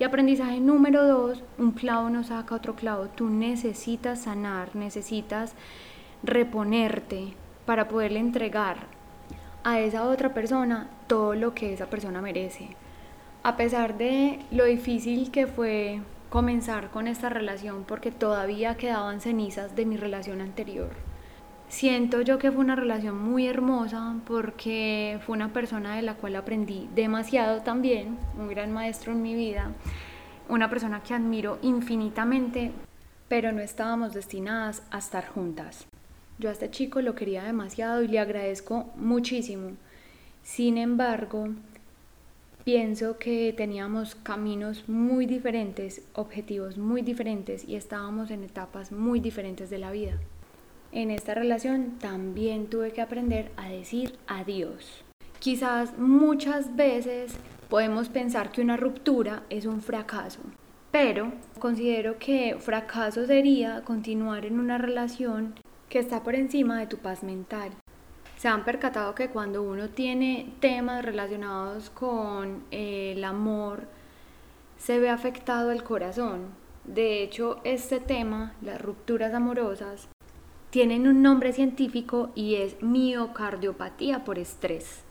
Y 0.00 0.04
aprendizaje 0.04 0.60
número 0.60 1.06
dos, 1.06 1.42
un 1.58 1.72
clavo 1.72 2.08
no 2.08 2.24
saca 2.24 2.54
otro 2.54 2.74
clavo. 2.74 3.08
Tú 3.08 3.28
necesitas 3.28 4.22
sanar, 4.22 4.74
necesitas 4.74 5.54
reponerte 6.22 7.34
para 7.66 7.88
poderle 7.88 8.20
entregar 8.20 8.86
a 9.64 9.80
esa 9.80 10.08
otra 10.08 10.32
persona 10.32 10.88
todo 11.06 11.34
lo 11.34 11.54
que 11.54 11.74
esa 11.74 11.86
persona 11.86 12.22
merece 12.22 12.76
a 13.46 13.56
pesar 13.56 13.96
de 13.96 14.40
lo 14.50 14.64
difícil 14.64 15.30
que 15.30 15.46
fue 15.46 16.00
comenzar 16.30 16.90
con 16.90 17.06
esta 17.06 17.28
relación 17.28 17.84
porque 17.86 18.10
todavía 18.10 18.76
quedaban 18.76 19.20
cenizas 19.20 19.76
de 19.76 19.86
mi 19.86 19.96
relación 19.96 20.40
anterior. 20.40 20.90
Siento 21.68 22.22
yo 22.22 22.40
que 22.40 22.50
fue 22.50 22.64
una 22.64 22.74
relación 22.74 23.16
muy 23.16 23.46
hermosa 23.46 24.16
porque 24.26 25.20
fue 25.24 25.36
una 25.36 25.52
persona 25.52 25.94
de 25.94 26.02
la 26.02 26.14
cual 26.14 26.34
aprendí 26.34 26.88
demasiado 26.92 27.62
también, 27.62 28.18
un 28.36 28.48
gran 28.48 28.72
maestro 28.72 29.12
en 29.12 29.22
mi 29.22 29.36
vida, 29.36 29.70
una 30.48 30.68
persona 30.68 31.04
que 31.04 31.14
admiro 31.14 31.60
infinitamente, 31.62 32.72
pero 33.28 33.52
no 33.52 33.60
estábamos 33.60 34.12
destinadas 34.12 34.82
a 34.90 34.98
estar 34.98 35.24
juntas. 35.28 35.86
Yo 36.38 36.50
a 36.50 36.52
este 36.52 36.70
chico 36.70 37.00
lo 37.00 37.14
quería 37.14 37.44
demasiado 37.44 38.02
y 38.02 38.08
le 38.08 38.18
agradezco 38.18 38.92
muchísimo. 38.96 39.70
Sin 40.42 40.76
embargo, 40.76 41.48
pienso 42.62 43.18
que 43.18 43.54
teníamos 43.56 44.14
caminos 44.16 44.86
muy 44.86 45.24
diferentes, 45.24 46.02
objetivos 46.12 46.76
muy 46.76 47.00
diferentes 47.00 47.66
y 47.66 47.76
estábamos 47.76 48.30
en 48.30 48.44
etapas 48.44 48.92
muy 48.92 49.18
diferentes 49.20 49.70
de 49.70 49.78
la 49.78 49.90
vida. 49.90 50.18
En 50.92 51.10
esta 51.10 51.34
relación 51.34 51.98
también 52.00 52.66
tuve 52.66 52.92
que 52.92 53.00
aprender 53.00 53.50
a 53.56 53.70
decir 53.70 54.18
adiós. 54.26 55.04
Quizás 55.38 55.96
muchas 55.98 56.76
veces 56.76 57.32
podemos 57.70 58.10
pensar 58.10 58.52
que 58.52 58.60
una 58.60 58.76
ruptura 58.76 59.42
es 59.48 59.64
un 59.64 59.80
fracaso, 59.80 60.40
pero 60.90 61.32
considero 61.58 62.18
que 62.18 62.56
fracaso 62.58 63.26
sería 63.26 63.82
continuar 63.84 64.44
en 64.44 64.60
una 64.60 64.76
relación 64.76 65.54
que 65.88 65.98
está 65.98 66.22
por 66.22 66.34
encima 66.34 66.78
de 66.78 66.86
tu 66.86 66.98
paz 66.98 67.22
mental, 67.22 67.72
se 68.36 68.48
han 68.48 68.64
percatado 68.64 69.14
que 69.14 69.28
cuando 69.28 69.62
uno 69.62 69.88
tiene 69.88 70.52
temas 70.60 71.04
relacionados 71.04 71.90
con 71.90 72.64
eh, 72.70 73.14
el 73.16 73.24
amor, 73.24 73.88
se 74.76 74.98
ve 74.98 75.08
afectado 75.08 75.72
el 75.72 75.82
corazón. 75.82 76.48
De 76.84 77.22
hecho, 77.22 77.60
este 77.64 77.98
tema, 77.98 78.54
las 78.60 78.80
rupturas 78.80 79.32
amorosas, 79.32 80.08
tienen 80.70 81.08
un 81.08 81.22
nombre 81.22 81.52
científico 81.52 82.30
y 82.34 82.56
es 82.56 82.82
miocardiopatía 82.82 84.24
por 84.24 84.38
estrés 84.38 85.02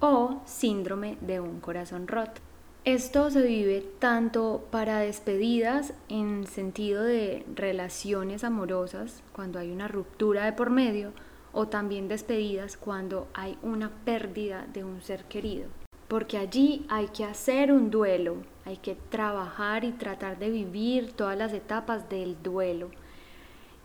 o 0.00 0.42
síndrome 0.44 1.16
de 1.20 1.40
un 1.40 1.60
corazón 1.60 2.08
roto. 2.08 2.47
Esto 2.84 3.30
se 3.30 3.42
vive 3.42 3.84
tanto 3.98 4.66
para 4.70 5.00
despedidas 5.00 5.92
en 6.08 6.46
sentido 6.46 7.02
de 7.02 7.44
relaciones 7.54 8.44
amorosas, 8.44 9.22
cuando 9.32 9.58
hay 9.58 9.70
una 9.70 9.88
ruptura 9.88 10.44
de 10.44 10.52
por 10.52 10.70
medio, 10.70 11.12
o 11.52 11.68
también 11.68 12.08
despedidas 12.08 12.76
cuando 12.76 13.26
hay 13.34 13.58
una 13.62 13.90
pérdida 14.04 14.66
de 14.72 14.84
un 14.84 15.02
ser 15.02 15.24
querido. 15.24 15.66
Porque 16.06 16.38
allí 16.38 16.86
hay 16.88 17.08
que 17.08 17.24
hacer 17.24 17.72
un 17.72 17.90
duelo, 17.90 18.36
hay 18.64 18.78
que 18.78 18.96
trabajar 19.10 19.84
y 19.84 19.92
tratar 19.92 20.38
de 20.38 20.48
vivir 20.48 21.12
todas 21.12 21.36
las 21.36 21.52
etapas 21.52 22.08
del 22.08 22.42
duelo. 22.42 22.90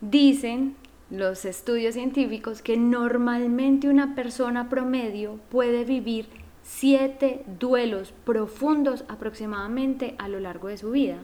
Dicen 0.00 0.76
los 1.10 1.44
estudios 1.44 1.94
científicos 1.94 2.62
que 2.62 2.78
normalmente 2.78 3.88
una 3.88 4.14
persona 4.14 4.70
promedio 4.70 5.38
puede 5.50 5.84
vivir 5.84 6.43
siete 6.64 7.44
duelos 7.60 8.12
profundos 8.24 9.04
aproximadamente 9.08 10.14
a 10.18 10.28
lo 10.28 10.40
largo 10.40 10.68
de 10.68 10.78
su 10.78 10.90
vida. 10.90 11.18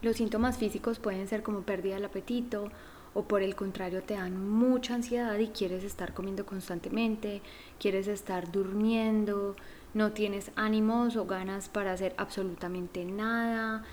Los 0.00 0.16
síntomas 0.16 0.56
físicos 0.56 0.98
pueden 0.98 1.28
ser 1.28 1.42
como 1.42 1.62
pérdida 1.62 1.96
del 1.96 2.06
apetito, 2.06 2.70
o 3.12 3.24
por 3.24 3.42
el 3.42 3.54
contrario 3.54 4.02
te 4.02 4.14
dan 4.14 4.48
mucha 4.48 4.94
ansiedad 4.94 5.38
y 5.38 5.48
quieres 5.48 5.84
estar 5.84 6.14
comiendo 6.14 6.44
constantemente, 6.46 7.42
quieres 7.78 8.08
estar 8.08 8.50
durmiendo, 8.50 9.54
no 9.94 10.12
tienes 10.12 10.50
ánimos 10.56 11.16
o 11.16 11.26
ganas 11.26 11.68
para 11.68 11.92
hacer 11.92 12.14
absolutamente 12.16 13.04
nada, 13.04 13.84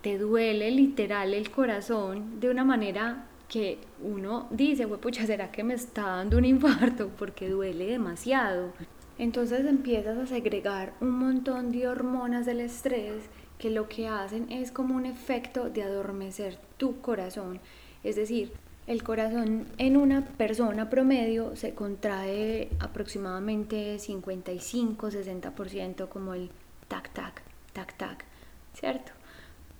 te 0.00 0.18
duele 0.18 0.70
literal 0.70 1.34
el 1.34 1.50
corazón 1.50 2.40
de 2.40 2.50
una 2.50 2.64
manera 2.64 3.26
que 3.48 3.78
uno 4.02 4.46
dice, 4.50 4.86
pucha, 4.86 5.26
¿será 5.26 5.50
que 5.50 5.64
me 5.64 5.74
está 5.74 6.02
dando 6.02 6.38
un 6.38 6.44
infarto? 6.44 7.10
Porque 7.18 7.48
duele 7.48 7.86
demasiado. 7.86 8.72
Entonces 9.18 9.66
empiezas 9.66 10.18
a 10.18 10.26
segregar 10.26 10.94
un 11.00 11.10
montón 11.10 11.72
de 11.72 11.88
hormonas 11.88 12.46
del 12.46 12.60
estrés 12.60 13.24
que 13.58 13.70
lo 13.70 13.88
que 13.88 14.08
hacen 14.08 14.50
es 14.50 14.70
como 14.70 14.94
un 14.94 15.06
efecto 15.06 15.68
de 15.68 15.82
adormecer 15.82 16.58
tu 16.76 17.00
corazón 17.00 17.60
es 18.04 18.16
decir, 18.16 18.52
el 18.86 19.02
corazón 19.02 19.66
en 19.76 19.96
una 19.96 20.24
persona 20.24 20.88
promedio 20.88 21.56
se 21.56 21.74
contrae 21.74 22.70
aproximadamente 22.80 23.96
55-60% 23.96 26.08
como 26.08 26.34
el 26.34 26.50
tac 26.86 27.12
tac, 27.12 27.42
tac 27.72 27.96
tac, 27.96 28.24
¿cierto? 28.72 29.10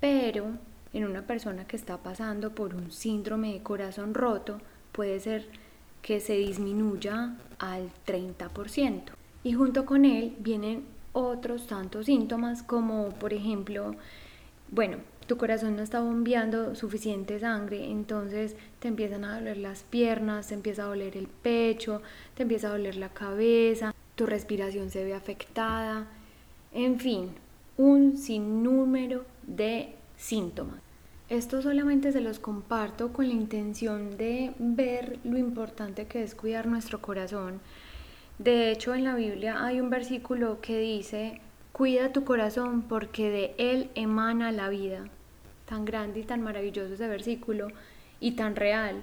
Pero 0.00 0.46
en 0.92 1.04
una 1.04 1.24
persona 1.26 1.64
que 1.66 1.76
está 1.76 1.98
pasando 1.98 2.54
por 2.54 2.74
un 2.74 2.90
síndrome 2.90 3.52
de 3.52 3.62
corazón 3.62 4.14
roto 4.14 4.60
puede 4.92 5.20
ser 5.20 5.46
que 6.02 6.20
se 6.20 6.34
disminuya 6.34 7.36
al 7.58 7.90
30%. 8.06 9.17
Y 9.48 9.54
junto 9.54 9.86
con 9.86 10.04
él 10.04 10.36
vienen 10.40 10.84
otros 11.14 11.68
tantos 11.68 12.04
síntomas 12.04 12.62
como 12.62 13.08
por 13.08 13.32
ejemplo, 13.32 13.94
bueno, 14.70 14.98
tu 15.26 15.38
corazón 15.38 15.74
no 15.74 15.82
está 15.82 16.02
bombeando 16.02 16.74
suficiente 16.74 17.40
sangre, 17.40 17.90
entonces 17.90 18.56
te 18.78 18.88
empiezan 18.88 19.24
a 19.24 19.38
doler 19.38 19.56
las 19.56 19.84
piernas, 19.84 20.48
te 20.48 20.54
empieza 20.54 20.82
a 20.82 20.88
doler 20.88 21.16
el 21.16 21.28
pecho, 21.28 22.02
te 22.34 22.42
empieza 22.42 22.68
a 22.68 22.72
doler 22.72 22.96
la 22.96 23.08
cabeza, 23.08 23.94
tu 24.16 24.26
respiración 24.26 24.90
se 24.90 25.02
ve 25.02 25.14
afectada, 25.14 26.08
en 26.74 27.00
fin, 27.00 27.30
un 27.78 28.18
sinnúmero 28.18 29.24
de 29.46 29.94
síntomas. 30.18 30.82
Esto 31.30 31.62
solamente 31.62 32.12
se 32.12 32.20
los 32.20 32.38
comparto 32.38 33.14
con 33.14 33.26
la 33.26 33.32
intención 33.32 34.18
de 34.18 34.52
ver 34.58 35.18
lo 35.24 35.38
importante 35.38 36.06
que 36.06 36.22
es 36.22 36.34
cuidar 36.34 36.66
nuestro 36.66 37.00
corazón. 37.00 37.62
De 38.38 38.70
hecho, 38.70 38.94
en 38.94 39.02
la 39.02 39.16
Biblia 39.16 39.64
hay 39.64 39.80
un 39.80 39.90
versículo 39.90 40.60
que 40.60 40.78
dice, 40.78 41.40
cuida 41.72 42.12
tu 42.12 42.24
corazón 42.24 42.82
porque 42.82 43.30
de 43.30 43.54
él 43.58 43.90
emana 43.96 44.52
la 44.52 44.68
vida. 44.68 45.04
Tan 45.66 45.84
grande 45.84 46.20
y 46.20 46.22
tan 46.22 46.42
maravilloso 46.42 46.94
ese 46.94 47.08
versículo 47.08 47.68
y 48.20 48.32
tan 48.32 48.54
real, 48.54 49.02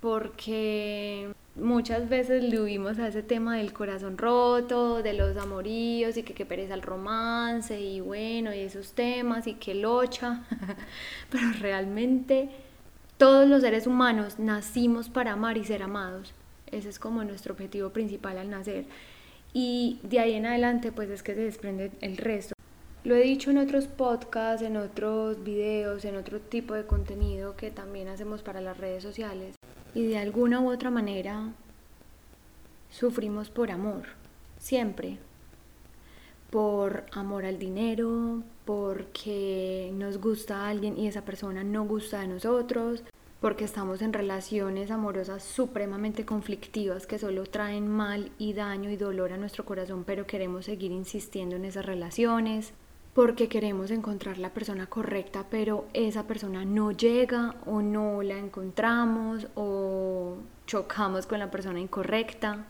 porque 0.00 1.32
muchas 1.56 2.08
veces 2.08 2.44
le 2.44 2.60
huimos 2.60 2.98
a 3.00 3.08
ese 3.08 3.24
tema 3.24 3.56
del 3.56 3.72
corazón 3.72 4.18
roto, 4.18 5.02
de 5.02 5.14
los 5.14 5.36
amoríos 5.36 6.16
y 6.16 6.22
que, 6.22 6.32
que 6.32 6.46
pereza 6.46 6.74
el 6.74 6.82
romance 6.82 7.80
y 7.80 8.00
bueno, 8.00 8.54
y 8.54 8.60
esos 8.60 8.92
temas 8.92 9.48
y 9.48 9.54
que 9.54 9.74
locha, 9.74 10.44
pero 11.30 11.46
realmente 11.60 12.50
todos 13.18 13.48
los 13.48 13.62
seres 13.62 13.86
humanos 13.88 14.38
nacimos 14.38 15.08
para 15.08 15.32
amar 15.32 15.56
y 15.56 15.64
ser 15.64 15.82
amados. 15.82 16.32
Ese 16.70 16.88
es 16.88 16.98
como 16.98 17.24
nuestro 17.24 17.54
objetivo 17.54 17.90
principal 17.90 18.38
al 18.38 18.50
nacer. 18.50 18.86
Y 19.52 20.00
de 20.02 20.20
ahí 20.20 20.34
en 20.34 20.46
adelante 20.46 20.92
pues 20.92 21.10
es 21.10 21.22
que 21.22 21.34
se 21.34 21.40
desprende 21.40 21.92
el 22.00 22.16
resto. 22.16 22.54
Lo 23.04 23.14
he 23.14 23.22
dicho 23.22 23.50
en 23.50 23.58
otros 23.58 23.86
podcasts, 23.86 24.66
en 24.66 24.76
otros 24.76 25.44
videos, 25.44 26.04
en 26.04 26.16
otro 26.16 26.40
tipo 26.40 26.74
de 26.74 26.86
contenido 26.86 27.56
que 27.56 27.70
también 27.70 28.08
hacemos 28.08 28.42
para 28.42 28.60
las 28.60 28.78
redes 28.78 29.02
sociales 29.02 29.54
y 29.94 30.06
de 30.08 30.18
alguna 30.18 30.60
u 30.60 30.70
otra 30.70 30.90
manera 30.90 31.52
sufrimos 32.90 33.48
por 33.48 33.70
amor, 33.70 34.04
siempre. 34.58 35.18
Por 36.50 37.04
amor 37.12 37.46
al 37.46 37.58
dinero, 37.58 38.42
porque 38.64 39.90
nos 39.94 40.18
gusta 40.18 40.62
a 40.62 40.68
alguien 40.68 40.98
y 40.98 41.06
esa 41.06 41.24
persona 41.24 41.64
no 41.64 41.86
gusta 41.86 42.20
de 42.20 42.28
nosotros, 42.28 43.04
porque 43.40 43.64
estamos 43.64 44.00
en 44.02 44.12
relaciones 44.12 44.90
amorosas 44.90 45.42
supremamente 45.42 46.24
conflictivas 46.24 47.06
que 47.06 47.18
solo 47.18 47.44
traen 47.44 47.86
mal 47.86 48.30
y 48.38 48.54
daño 48.54 48.90
y 48.90 48.96
dolor 48.96 49.32
a 49.32 49.36
nuestro 49.36 49.64
corazón, 49.64 50.04
pero 50.04 50.26
queremos 50.26 50.64
seguir 50.64 50.90
insistiendo 50.90 51.56
en 51.56 51.64
esas 51.66 51.84
relaciones 51.84 52.72
porque 53.14 53.48
queremos 53.48 53.90
encontrar 53.90 54.36
la 54.36 54.50
persona 54.50 54.86
correcta, 54.88 55.46
pero 55.50 55.86
esa 55.94 56.26
persona 56.26 56.64
no 56.64 56.92
llega 56.92 57.54
o 57.64 57.80
no 57.80 58.22
la 58.22 58.38
encontramos 58.38 59.48
o 59.54 60.36
chocamos 60.66 61.26
con 61.26 61.38
la 61.38 61.50
persona 61.50 61.80
incorrecta 61.80 62.66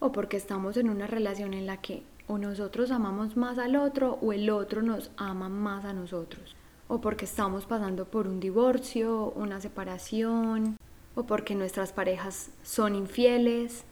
o 0.00 0.12
porque 0.12 0.36
estamos 0.36 0.76
en 0.76 0.90
una 0.90 1.06
relación 1.06 1.54
en 1.54 1.66
la 1.66 1.80
que 1.80 2.02
o 2.26 2.38
nosotros 2.38 2.90
amamos 2.90 3.36
más 3.36 3.58
al 3.58 3.76
otro 3.76 4.18
o 4.20 4.32
el 4.32 4.50
otro 4.50 4.82
nos 4.82 5.12
ama 5.16 5.48
más 5.48 5.84
a 5.84 5.92
nosotros 5.92 6.56
o 6.88 7.00
porque 7.00 7.24
estamos 7.24 7.66
pasando 7.66 8.04
por 8.04 8.26
un 8.28 8.40
divorcio, 8.40 9.32
una 9.36 9.60
separación 9.60 10.76
o 11.14 11.24
porque 11.24 11.54
nuestras 11.54 11.92
parejas 11.92 12.50
son 12.62 12.94
infieles 12.94 13.84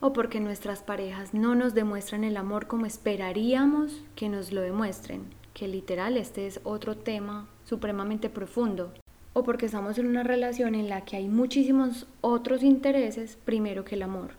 o 0.00 0.12
porque 0.12 0.40
nuestras 0.40 0.82
parejas 0.82 1.34
no 1.34 1.54
nos 1.54 1.74
demuestran 1.74 2.22
el 2.22 2.36
amor 2.36 2.66
como 2.66 2.86
esperaríamos 2.86 4.02
que 4.14 4.28
nos 4.28 4.52
lo 4.52 4.60
demuestren, 4.60 5.24
que 5.54 5.68
literal 5.68 6.16
este 6.16 6.46
es 6.46 6.60
otro 6.64 6.96
tema 6.96 7.48
supremamente 7.64 8.28
profundo, 8.28 8.92
o 9.32 9.42
porque 9.42 9.66
estamos 9.66 9.98
en 9.98 10.06
una 10.06 10.22
relación 10.22 10.74
en 10.74 10.88
la 10.88 11.04
que 11.04 11.16
hay 11.16 11.28
muchísimos 11.28 12.06
otros 12.20 12.62
intereses 12.62 13.38
primero 13.44 13.84
que 13.84 13.94
el 13.94 14.02
amor, 14.02 14.30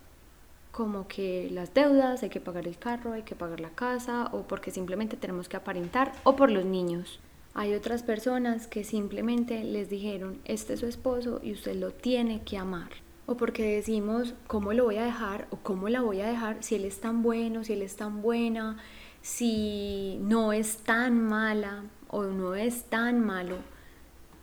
como 0.72 1.08
que 1.08 1.50
las 1.52 1.74
deudas, 1.74 2.22
hay 2.22 2.30
que 2.30 2.40
pagar 2.40 2.68
el 2.68 2.78
carro, 2.78 3.14
hay 3.14 3.24
que 3.24 3.36
pagar 3.36 3.60
la 3.60 3.72
casa, 3.72 4.30
o 4.32 4.44
porque 4.44 4.70
simplemente 4.70 5.18
tenemos 5.18 5.50
que 5.50 5.58
aparentar, 5.58 6.12
o 6.24 6.36
por 6.36 6.52
los 6.52 6.66
niños. 6.66 7.20
Hay 7.60 7.74
otras 7.74 8.04
personas 8.04 8.68
que 8.68 8.84
simplemente 8.84 9.64
les 9.64 9.90
dijeron, 9.90 10.40
este 10.46 10.74
es 10.74 10.80
su 10.80 10.86
esposo 10.86 11.40
y 11.42 11.54
usted 11.54 11.76
lo 11.76 11.90
tiene 11.90 12.44
que 12.44 12.56
amar 12.56 12.92
o 13.26 13.36
porque 13.36 13.64
decimos 13.64 14.36
cómo 14.46 14.74
lo 14.74 14.84
voy 14.84 14.98
a 14.98 15.04
dejar 15.04 15.48
o 15.50 15.58
cómo 15.58 15.90
la 15.90 16.02
voy 16.02 16.22
a 16.22 16.28
dejar 16.28 16.62
si 16.62 16.76
él 16.76 16.86
es 16.86 17.02
tan 17.02 17.24
bueno, 17.24 17.64
si 17.64 17.74
él 17.74 17.82
es 17.82 17.96
tan 17.96 18.22
buena, 18.22 18.78
si 19.24 20.20
no 20.22 20.54
es 20.54 20.78
tan 20.78 21.20
mala 21.20 21.86
o 22.10 22.26
no 22.26 22.54
es 22.54 22.84
tan 22.84 23.26
malo, 23.26 23.56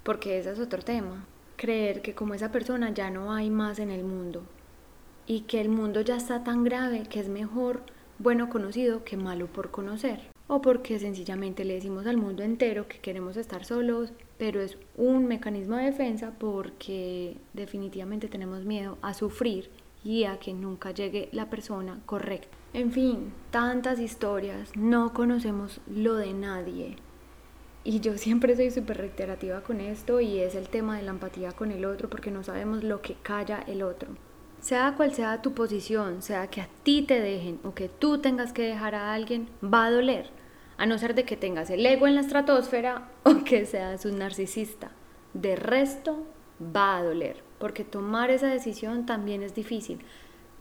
porque 0.02 0.40
ese 0.40 0.50
es 0.50 0.58
otro 0.58 0.82
tema. 0.82 1.24
Creer 1.56 2.02
que 2.02 2.16
como 2.16 2.34
esa 2.34 2.50
persona 2.50 2.92
ya 2.92 3.10
no 3.10 3.32
hay 3.32 3.48
más 3.48 3.78
en 3.78 3.92
el 3.92 4.02
mundo 4.02 4.42
y 5.28 5.42
que 5.42 5.60
el 5.60 5.68
mundo 5.68 6.00
ya 6.00 6.16
está 6.16 6.42
tan 6.42 6.64
grave 6.64 7.04
que 7.08 7.20
es 7.20 7.28
mejor 7.28 7.84
bueno 8.18 8.48
conocido 8.48 9.04
que 9.04 9.16
malo 9.16 9.46
por 9.46 9.70
conocer 9.70 10.33
o 10.46 10.60
porque 10.60 10.98
sencillamente 10.98 11.64
le 11.64 11.74
decimos 11.74 12.06
al 12.06 12.16
mundo 12.16 12.42
entero 12.42 12.86
que 12.86 12.98
queremos 12.98 13.36
estar 13.36 13.64
solos, 13.64 14.12
pero 14.38 14.60
es 14.60 14.76
un 14.96 15.26
mecanismo 15.26 15.76
de 15.76 15.84
defensa 15.84 16.32
porque 16.38 17.36
definitivamente 17.52 18.28
tenemos 18.28 18.64
miedo 18.64 18.98
a 19.00 19.14
sufrir 19.14 19.70
y 20.04 20.24
a 20.24 20.38
que 20.38 20.52
nunca 20.52 20.90
llegue 20.90 21.30
la 21.32 21.48
persona 21.48 22.00
correcta. 22.04 22.56
En 22.74 22.92
fin, 22.92 23.32
tantas 23.50 23.98
historias, 24.00 24.76
no 24.76 25.14
conocemos 25.14 25.80
lo 25.86 26.16
de 26.16 26.34
nadie. 26.34 26.96
Y 27.84 28.00
yo 28.00 28.18
siempre 28.18 28.56
soy 28.56 28.70
súper 28.70 28.98
reiterativa 28.98 29.62
con 29.62 29.80
esto 29.80 30.20
y 30.20 30.40
es 30.40 30.54
el 30.54 30.68
tema 30.68 30.96
de 30.96 31.02
la 31.02 31.10
empatía 31.10 31.52
con 31.52 31.70
el 31.70 31.84
otro 31.84 32.08
porque 32.10 32.30
no 32.30 32.42
sabemos 32.42 32.82
lo 32.82 33.00
que 33.00 33.14
calla 33.22 33.62
el 33.66 33.82
otro. 33.82 34.08
Sea 34.64 34.94
cual 34.96 35.12
sea 35.12 35.42
tu 35.42 35.52
posición, 35.52 36.22
sea 36.22 36.46
que 36.46 36.62
a 36.62 36.68
ti 36.84 37.02
te 37.02 37.20
dejen 37.20 37.60
o 37.64 37.74
que 37.74 37.90
tú 37.90 38.16
tengas 38.16 38.54
que 38.54 38.62
dejar 38.62 38.94
a 38.94 39.12
alguien, 39.12 39.46
va 39.62 39.84
a 39.84 39.90
doler, 39.90 40.30
a 40.78 40.86
no 40.86 40.96
ser 40.96 41.14
de 41.14 41.24
que 41.24 41.36
tengas 41.36 41.68
el 41.68 41.84
ego 41.84 42.06
en 42.06 42.14
la 42.14 42.22
estratosfera 42.22 43.10
o 43.24 43.44
que 43.44 43.66
seas 43.66 44.06
un 44.06 44.18
narcisista. 44.20 44.90
De 45.34 45.54
resto, 45.54 46.26
va 46.74 46.96
a 46.96 47.02
doler, 47.02 47.44
porque 47.58 47.84
tomar 47.84 48.30
esa 48.30 48.46
decisión 48.46 49.04
también 49.04 49.42
es 49.42 49.54
difícil, 49.54 50.00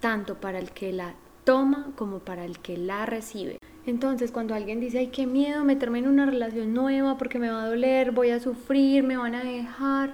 tanto 0.01 0.35
para 0.35 0.59
el 0.59 0.71
que 0.71 0.91
la 0.91 1.15
toma 1.45 1.93
como 1.95 2.19
para 2.19 2.43
el 2.43 2.59
que 2.59 2.75
la 2.75 3.05
recibe. 3.05 3.57
Entonces, 3.85 4.33
cuando 4.33 4.53
alguien 4.53 4.81
dice, 4.81 4.97
ay, 4.97 5.07
qué 5.07 5.25
miedo 5.25 5.63
meterme 5.63 5.99
en 5.99 6.09
una 6.09 6.25
relación 6.25 6.73
nueva 6.73 7.17
porque 7.17 7.39
me 7.39 7.49
va 7.49 7.63
a 7.63 7.69
doler, 7.69 8.11
voy 8.11 8.31
a 8.31 8.41
sufrir, 8.41 9.01
me 9.01 9.15
van 9.15 9.35
a 9.35 9.45
dejar, 9.45 10.13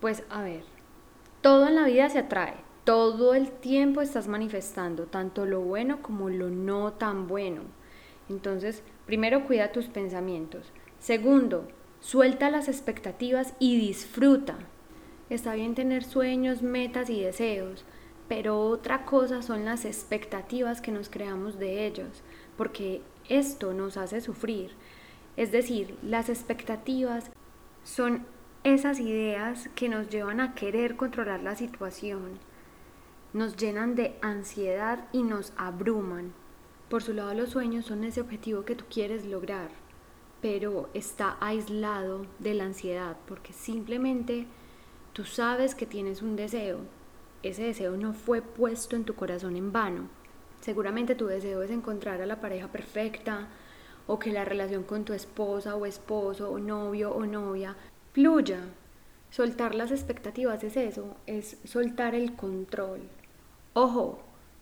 pues 0.00 0.24
a 0.28 0.42
ver, 0.42 0.64
todo 1.40 1.68
en 1.68 1.76
la 1.76 1.84
vida 1.84 2.08
se 2.08 2.18
atrae 2.18 2.65
todo 2.86 3.34
el 3.34 3.50
tiempo 3.50 4.00
estás 4.00 4.28
manifestando 4.28 5.06
tanto 5.06 5.44
lo 5.44 5.60
bueno 5.60 6.02
como 6.02 6.30
lo 6.30 6.50
no 6.50 6.92
tan 6.92 7.26
bueno. 7.26 7.62
Entonces, 8.28 8.84
primero 9.06 9.44
cuida 9.44 9.72
tus 9.72 9.86
pensamientos. 9.86 10.70
Segundo, 11.00 11.66
suelta 11.98 12.48
las 12.48 12.68
expectativas 12.68 13.54
y 13.58 13.76
disfruta. 13.76 14.54
Está 15.30 15.54
bien 15.54 15.74
tener 15.74 16.04
sueños, 16.04 16.62
metas 16.62 17.10
y 17.10 17.20
deseos, 17.20 17.84
pero 18.28 18.60
otra 18.60 19.04
cosa 19.04 19.42
son 19.42 19.64
las 19.64 19.84
expectativas 19.84 20.80
que 20.80 20.92
nos 20.92 21.08
creamos 21.08 21.58
de 21.58 21.88
ellos, 21.88 22.22
porque 22.56 23.02
esto 23.28 23.74
nos 23.74 23.96
hace 23.96 24.20
sufrir. 24.20 24.70
Es 25.36 25.50
decir, 25.50 25.98
las 26.04 26.28
expectativas 26.28 27.32
son 27.82 28.26
esas 28.62 29.00
ideas 29.00 29.70
que 29.74 29.88
nos 29.88 30.08
llevan 30.08 30.38
a 30.38 30.54
querer 30.54 30.94
controlar 30.94 31.42
la 31.42 31.56
situación 31.56 32.38
nos 33.36 33.54
llenan 33.54 33.94
de 33.96 34.16
ansiedad 34.22 35.08
y 35.12 35.22
nos 35.22 35.52
abruman. 35.58 36.32
Por 36.88 37.02
su 37.02 37.12
lado 37.12 37.34
los 37.34 37.50
sueños 37.50 37.84
son 37.84 38.02
ese 38.02 38.22
objetivo 38.22 38.64
que 38.64 38.74
tú 38.74 38.86
quieres 38.90 39.26
lograr, 39.26 39.68
pero 40.40 40.88
está 40.94 41.36
aislado 41.38 42.24
de 42.38 42.54
la 42.54 42.64
ansiedad 42.64 43.18
porque 43.28 43.52
simplemente 43.52 44.46
tú 45.12 45.26
sabes 45.26 45.74
que 45.74 45.84
tienes 45.84 46.22
un 46.22 46.34
deseo. 46.34 46.78
Ese 47.42 47.64
deseo 47.64 47.98
no 47.98 48.14
fue 48.14 48.40
puesto 48.40 48.96
en 48.96 49.04
tu 49.04 49.14
corazón 49.14 49.54
en 49.56 49.70
vano. 49.70 50.08
Seguramente 50.62 51.14
tu 51.14 51.26
deseo 51.26 51.62
es 51.62 51.70
encontrar 51.70 52.22
a 52.22 52.26
la 52.26 52.40
pareja 52.40 52.68
perfecta 52.68 53.48
o 54.06 54.18
que 54.18 54.32
la 54.32 54.46
relación 54.46 54.82
con 54.82 55.04
tu 55.04 55.12
esposa 55.12 55.76
o 55.76 55.84
esposo 55.84 56.50
o 56.50 56.58
novio 56.58 57.10
o 57.12 57.26
novia 57.26 57.76
fluya. 58.14 58.60
Soltar 59.28 59.74
las 59.74 59.90
expectativas 59.90 60.64
es 60.64 60.78
eso, 60.78 61.18
es 61.26 61.58
soltar 61.64 62.14
el 62.14 62.34
control. 62.34 63.02
Ojo, 63.78 64.18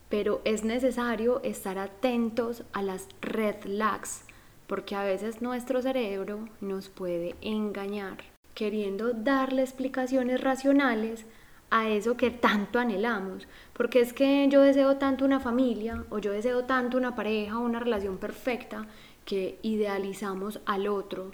pero 0.09 0.41
es 0.45 0.65
necesario 0.65 1.41
estar 1.45 1.79
atentos 1.79 2.65
a 2.73 2.83
las 2.83 3.07
red 3.21 3.55
flags, 3.61 4.25
porque 4.67 4.97
a 4.97 5.05
veces 5.05 5.41
nuestro 5.41 5.81
cerebro 5.81 6.49
nos 6.61 6.89
puede 6.89 7.37
engañar, 7.41 8.17
queriendo 8.57 9.13
darle 9.13 9.63
explicaciones 9.63 10.41
racionales 10.41 11.27
a 11.71 11.89
eso 11.89 12.17
que 12.17 12.33
tanto 12.33 12.81
anhelamos. 12.81 13.47
Porque 13.73 14.01
es 14.01 14.13
que 14.13 14.49
yo 14.49 14.63
deseo 14.63 14.97
tanto 14.97 15.25
una 15.25 15.39
familia 15.39 16.05
o 16.11 16.19
yo 16.19 16.33
deseo 16.33 16.65
tanto 16.65 16.99
una 16.99 17.15
pareja 17.15 17.57
o 17.61 17.65
una 17.65 17.79
relación 17.79 18.19
perfecta 18.19 18.89
que 19.25 19.61
idealizamos 19.63 20.59
al 20.67 20.89
otro. 20.89 21.31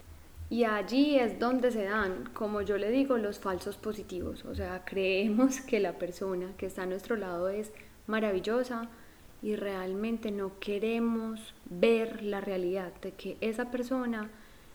Y 0.51 0.65
allí 0.65 1.17
es 1.17 1.39
donde 1.39 1.71
se 1.71 1.85
dan, 1.85 2.29
como 2.35 2.61
yo 2.63 2.77
le 2.77 2.91
digo, 2.91 3.17
los 3.17 3.39
falsos 3.39 3.77
positivos. 3.77 4.45
O 4.45 4.55
sea, 4.57 4.85
creemos 4.85 5.61
que 5.61 5.79
la 5.79 5.93
persona 5.93 6.49
que 6.59 6.67
está 6.67 6.83
a 6.83 6.87
nuestro 6.87 7.17
lado 7.17 7.49
es 7.49 7.71
maravillosa 8.09 8.89
y 9.43 9.55
realmente 9.55 10.33
no 10.33 10.59
queremos 10.59 11.55
ver 11.67 12.23
la 12.25 12.41
realidad 12.41 12.93
de 13.01 13.13
que 13.13 13.37
esa 13.41 13.71
persona 13.71 14.29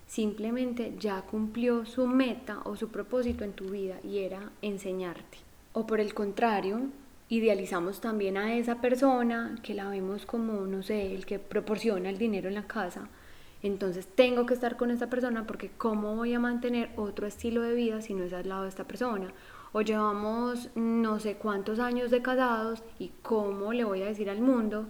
simplemente 0.08 0.94
ya 0.98 1.22
cumplió 1.24 1.86
su 1.86 2.08
meta 2.08 2.62
o 2.64 2.78
su 2.78 2.90
propósito 2.90 3.44
en 3.44 3.52
tu 3.52 3.66
vida 3.66 3.98
y 4.02 4.20
era 4.20 4.52
enseñarte. 4.62 5.40
O 5.74 5.86
por 5.86 6.00
el 6.00 6.14
contrario, 6.14 6.84
idealizamos 7.28 8.00
también 8.00 8.38
a 8.38 8.56
esa 8.56 8.80
persona 8.80 9.60
que 9.62 9.74
la 9.74 9.90
vemos 9.90 10.26
como, 10.26 10.66
no 10.68 10.84
sé, 10.84 11.14
el 11.14 11.26
que 11.26 11.38
proporciona 11.38 12.10
el 12.10 12.18
dinero 12.18 12.48
en 12.48 12.56
la 12.56 12.68
casa. 12.68 13.10
Entonces 13.66 14.06
tengo 14.06 14.46
que 14.46 14.54
estar 14.54 14.78
con 14.78 14.92
esa 14.92 15.10
persona 15.10 15.48
porque 15.48 15.72
¿cómo 15.76 16.16
voy 16.16 16.36
a 16.36 16.40
mantener 16.40 16.92
otro 16.98 17.26
estilo 17.26 17.64
de 17.64 17.74
vida 17.74 18.00
si 18.00 18.14
no 18.14 18.24
es 18.24 18.32
al 18.32 18.48
lado 18.48 18.62
de 18.62 18.70
esta 18.70 18.84
persona? 18.84 19.34
O 19.74 19.82
llevamos 19.82 20.70
no 20.76 21.20
sé 21.20 21.38
cuántos 21.38 21.80
años 21.80 22.12
de 22.12 22.22
casados 22.22 22.84
y 23.00 23.10
¿cómo 23.24 23.74
le 23.74 23.84
voy 23.84 24.04
a 24.04 24.06
decir 24.06 24.30
al 24.30 24.40
mundo 24.40 24.86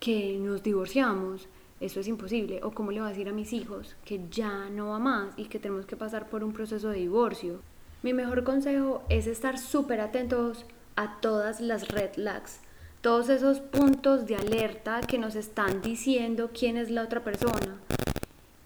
que 0.00 0.38
nos 0.38 0.62
divorciamos? 0.62 1.48
Eso 1.80 2.00
es 2.00 2.08
imposible. 2.08 2.60
O 2.62 2.72
cómo 2.72 2.90
le 2.90 3.00
voy 3.00 3.06
a 3.06 3.12
decir 3.12 3.26
a 3.26 3.32
mis 3.32 3.54
hijos 3.54 3.96
que 4.04 4.20
ya 4.30 4.68
no 4.68 4.88
va 4.88 4.98
más 4.98 5.32
y 5.38 5.46
que 5.46 5.58
tenemos 5.58 5.86
que 5.86 5.96
pasar 5.96 6.28
por 6.28 6.44
un 6.44 6.52
proceso 6.52 6.90
de 6.90 6.98
divorcio. 6.98 7.62
Mi 8.02 8.12
mejor 8.12 8.44
consejo 8.44 9.02
es 9.08 9.26
estar 9.26 9.56
súper 9.56 10.02
atentos 10.02 10.66
a 10.94 11.20
todas 11.22 11.62
las 11.62 11.88
red 11.88 12.12
flags, 12.12 12.60
todos 13.00 13.30
esos 13.30 13.60
puntos 13.60 14.26
de 14.26 14.36
alerta 14.36 15.00
que 15.00 15.16
nos 15.16 15.36
están 15.36 15.80
diciendo 15.80 16.50
quién 16.52 16.76
es 16.76 16.90
la 16.90 17.02
otra 17.02 17.24
persona. 17.24 17.78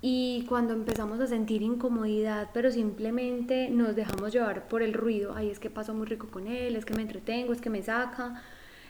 Y 0.07 0.45
cuando 0.51 0.75
empezamos 0.75 1.19
a 1.21 1.27
sentir 1.27 1.62
incomodidad, 1.62 2.51
pero 2.53 2.71
simplemente 2.71 3.71
nos 3.71 3.97
dejamos 3.97 4.35
llevar 4.35 4.69
por 4.69 4.83
el 4.83 4.93
ruido, 4.93 5.33
ay, 5.35 5.49
es 5.49 5.59
que 5.59 5.71
paso 5.71 5.95
muy 5.95 6.07
rico 6.07 6.29
con 6.29 6.47
él, 6.47 6.77
es 6.77 6.85
que 6.85 6.93
me 6.93 7.01
entretengo, 7.01 7.55
es 7.55 7.62
que 7.62 7.71
me 7.71 7.83
saca, 7.83 8.43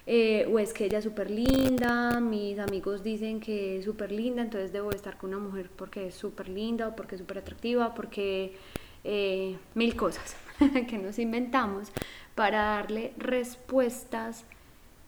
eh, 0.09 0.49
o 0.53 0.59
es 0.59 0.73
que 0.73 0.87
ella 0.87 0.99
es 0.99 1.05
súper 1.05 1.31
linda, 1.31 2.19
mis 2.19 2.59
amigos 2.59 3.05
dicen 3.05 3.39
que 3.39 3.79
es 3.79 3.85
súper 3.85 4.11
linda, 4.11 4.43
entonces 4.43 4.73
debo 4.73 4.91
estar 4.91 5.17
con 5.17 5.33
una 5.33 5.39
mujer 5.39 5.71
porque 5.77 6.09
es 6.09 6.17
súper 6.17 6.49
linda 6.49 6.89
o 6.89 6.97
porque 6.97 7.15
es 7.15 7.21
súper 7.21 7.39
atractiva, 7.39 7.95
porque 7.95 8.57
eh, 9.05 9.57
mil 9.75 9.95
cosas 9.95 10.35
que 10.89 10.99
nos 10.99 11.21
inventamos 11.21 11.93
para 12.35 12.59
darle 12.65 13.13
respuestas 13.19 14.47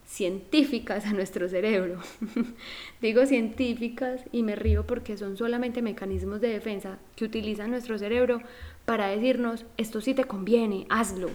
científicas 0.06 1.04
a 1.04 1.12
nuestro 1.12 1.48
cerebro. 1.48 1.98
Digo 3.02 3.26
científicas 3.26 4.22
y 4.32 4.42
me 4.42 4.56
río 4.56 4.86
porque 4.86 5.16
son 5.16 5.36
solamente 5.36 5.82
mecanismos 5.82 6.40
de 6.40 6.48
defensa 6.48 6.98
que 7.16 7.24
utiliza 7.24 7.66
nuestro 7.66 7.98
cerebro 7.98 8.40
para 8.84 9.08
decirnos, 9.08 9.66
esto 9.76 10.00
sí 10.00 10.14
te 10.14 10.24
conviene, 10.24 10.86
hazlo. 10.88 11.28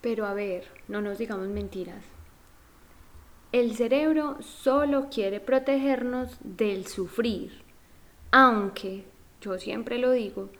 Pero 0.00 0.26
a 0.26 0.34
ver, 0.34 0.64
no 0.86 1.02
nos 1.02 1.18
digamos 1.18 1.48
mentiras. 1.48 2.04
El 3.50 3.74
cerebro 3.74 4.36
solo 4.42 5.08
quiere 5.10 5.40
protegernos 5.40 6.38
del 6.42 6.86
sufrir, 6.86 7.62
aunque, 8.30 9.04
yo 9.40 9.58
siempre 9.58 9.98
lo 9.98 10.12
digo, 10.12 10.50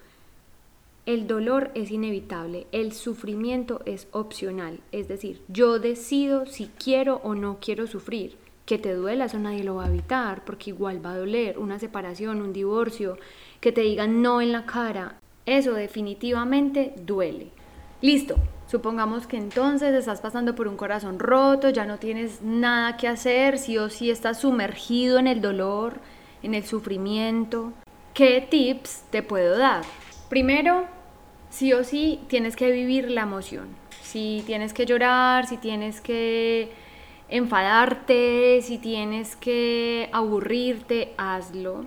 el 1.09 1.27
dolor 1.27 1.71
es 1.75 1.90
inevitable, 1.90 2.66
el 2.71 2.92
sufrimiento 2.92 3.81
es 3.87 4.09
opcional, 4.12 4.81
es 4.92 5.09
decir, 5.09 5.40
yo 5.49 5.79
decido 5.79 6.44
si 6.44 6.66
quiero 6.66 7.23
o 7.25 7.35
no 7.35 7.57
quiero 7.62 7.87
sufrir. 7.87 8.37
Que 8.66 8.77
te 8.77 8.92
duela, 8.92 9.25
eso 9.25 9.38
nadie 9.38 9.64
lo 9.64 9.77
va 9.77 9.87
a 9.87 9.88
evitar, 9.88 10.44
porque 10.44 10.68
igual 10.68 11.03
va 11.03 11.12
a 11.12 11.16
doler 11.16 11.59
una 11.59 11.79
separación, 11.79 12.42
un 12.42 12.53
divorcio, 12.53 13.16
que 13.59 13.73
te 13.73 13.81
digan 13.81 14.21
no 14.21 14.42
en 14.42 14.53
la 14.53 14.66
cara, 14.66 15.18
eso 15.47 15.73
definitivamente 15.73 16.92
duele. 17.07 17.53
Listo, 18.03 18.37
Supongamos 18.66 19.27
que 19.27 19.38
entonces 19.38 19.94
estás 19.94 20.21
pasando 20.21 20.55
por 20.55 20.68
un 20.68 20.77
corazón 20.77 21.18
roto, 21.18 21.71
ya 21.71 21.87
no 21.87 21.97
tienes 21.97 22.42
nada 22.42 22.99
que 22.99 23.09
hacer, 23.09 23.57
sí 23.57 23.79
o 23.79 23.88
sí 23.88 24.11
estás 24.11 24.40
sumergido 24.40 25.18
en 25.18 25.27
el 25.27 25.40
dolor, 25.40 26.01
en 26.42 26.53
el 26.53 26.64
sufrimiento. 26.64 27.73
¿Qué 28.12 28.47
tips 28.51 29.05
te 29.09 29.23
puedo 29.23 29.57
dar? 29.57 29.85
Primero, 30.29 30.85
sí 31.50 31.72
o 31.72 31.84
sí 31.84 32.20
tienes 32.28 32.56
que 32.56 32.70
vivir 32.70 33.11
la 33.11 33.22
emoción. 33.22 33.68
Si 34.02 34.42
tienes 34.46 34.72
que 34.72 34.87
llorar, 34.87 35.46
si 35.46 35.56
tienes 35.56 36.00
que 36.00 36.70
enfadarte, 37.28 38.61
si 38.62 38.78
tienes 38.78 39.37
que 39.37 40.08
aburrirte, 40.12 41.14
hazlo. 41.18 41.84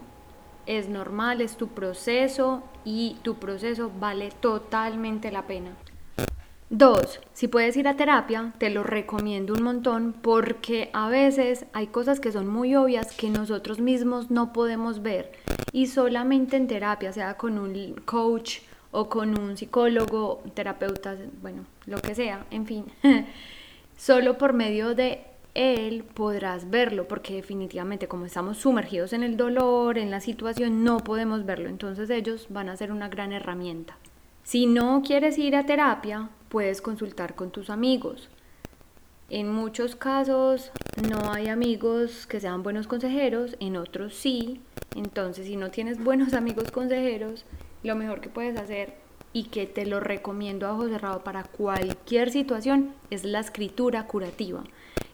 Es 0.66 0.88
normal, 0.88 1.42
es 1.42 1.58
tu 1.58 1.70
proceso 1.70 2.64
y 2.86 3.18
tu 3.24 3.36
proceso 3.36 3.92
vale 4.00 4.30
totalmente 4.40 5.32
la 5.32 5.48
pena. 5.48 5.72
Dos, 6.70 7.20
si 7.34 7.50
puedes 7.50 7.76
ir 7.76 7.90
a 7.90 7.98
terapia, 7.98 8.54
te 8.58 8.70
lo 8.70 8.84
recomiendo 8.84 9.54
un 9.54 9.64
montón 9.64 10.14
porque 10.14 10.90
a 10.94 11.10
veces 11.10 11.66
hay 11.74 11.88
cosas 11.88 12.22
que 12.22 12.32
son 12.32 12.48
muy 12.48 12.76
obvias 12.76 13.12
que 13.12 13.30
nosotros 13.30 13.82
mismos 13.82 14.32
no 14.32 14.54
podemos 14.54 15.02
ver 15.02 15.34
y 15.74 15.88
solamente 15.88 16.56
en 16.56 16.68
terapia, 16.68 17.12
sea 17.12 17.36
con 17.36 17.60
un 17.60 17.96
coach 18.06 18.60
o 18.92 19.10
con 19.10 19.40
un 19.40 19.58
psicólogo, 19.58 20.44
terapeuta, 20.54 21.16
bueno, 21.42 21.66
lo 21.86 22.00
que 22.00 22.16
sea, 22.16 22.46
en 22.52 22.66
fin, 22.66 22.86
solo 23.98 24.38
por 24.38 24.54
medio 24.54 24.96
de 24.96 25.24
él 25.54 26.04
podrás 26.04 26.70
verlo 26.70 27.08
porque 27.08 27.36
definitivamente 27.36 28.08
como 28.08 28.26
estamos 28.26 28.58
sumergidos 28.58 29.14
en 29.14 29.24
el 29.24 29.38
dolor, 29.38 29.98
en 29.98 30.12
la 30.12 30.22
situación, 30.22 30.84
no 30.84 31.00
podemos 31.00 31.46
verlo, 31.46 31.70
entonces 31.70 32.10
ellos 32.10 32.48
van 32.50 32.70
a 32.70 32.78
ser 32.78 32.92
una 32.92 33.10
gran 33.10 33.34
herramienta. 33.34 33.98
Si 34.44 34.66
no 34.66 35.02
quieres 35.06 35.38
ir 35.38 35.56
a 35.56 35.66
terapia, 35.66 36.30
puedes 36.50 36.82
consultar 36.82 37.36
con 37.36 37.52
tus 37.52 37.70
amigos. 37.70 38.30
En 39.30 39.50
muchos 39.54 39.96
casos 39.96 40.72
no 41.10 41.32
hay 41.32 41.48
amigos 41.48 42.28
que 42.28 42.42
sean 42.42 42.64
buenos 42.64 42.88
consejeros, 42.88 43.56
en 43.62 43.78
otros 43.78 44.14
sí. 44.16 44.60
Entonces, 44.94 45.46
si 45.46 45.56
no 45.56 45.72
tienes 45.72 46.04
buenos 46.04 46.34
amigos 46.34 46.70
consejeros, 46.72 47.46
lo 47.84 47.96
mejor 47.96 48.22
que 48.22 48.30
puedes 48.30 48.58
hacer 48.58 48.96
y 49.34 49.46
que 49.46 49.66
te 49.66 49.86
lo 49.86 50.00
recomiendo 50.00 50.68
a 50.68 50.74
ojo 50.74 50.88
cerrado 50.88 51.24
para 51.24 51.44
cualquier 51.44 52.32
situación 52.32 52.94
es 53.10 53.24
la 53.24 53.40
escritura 53.40 54.06
curativa. 54.08 54.64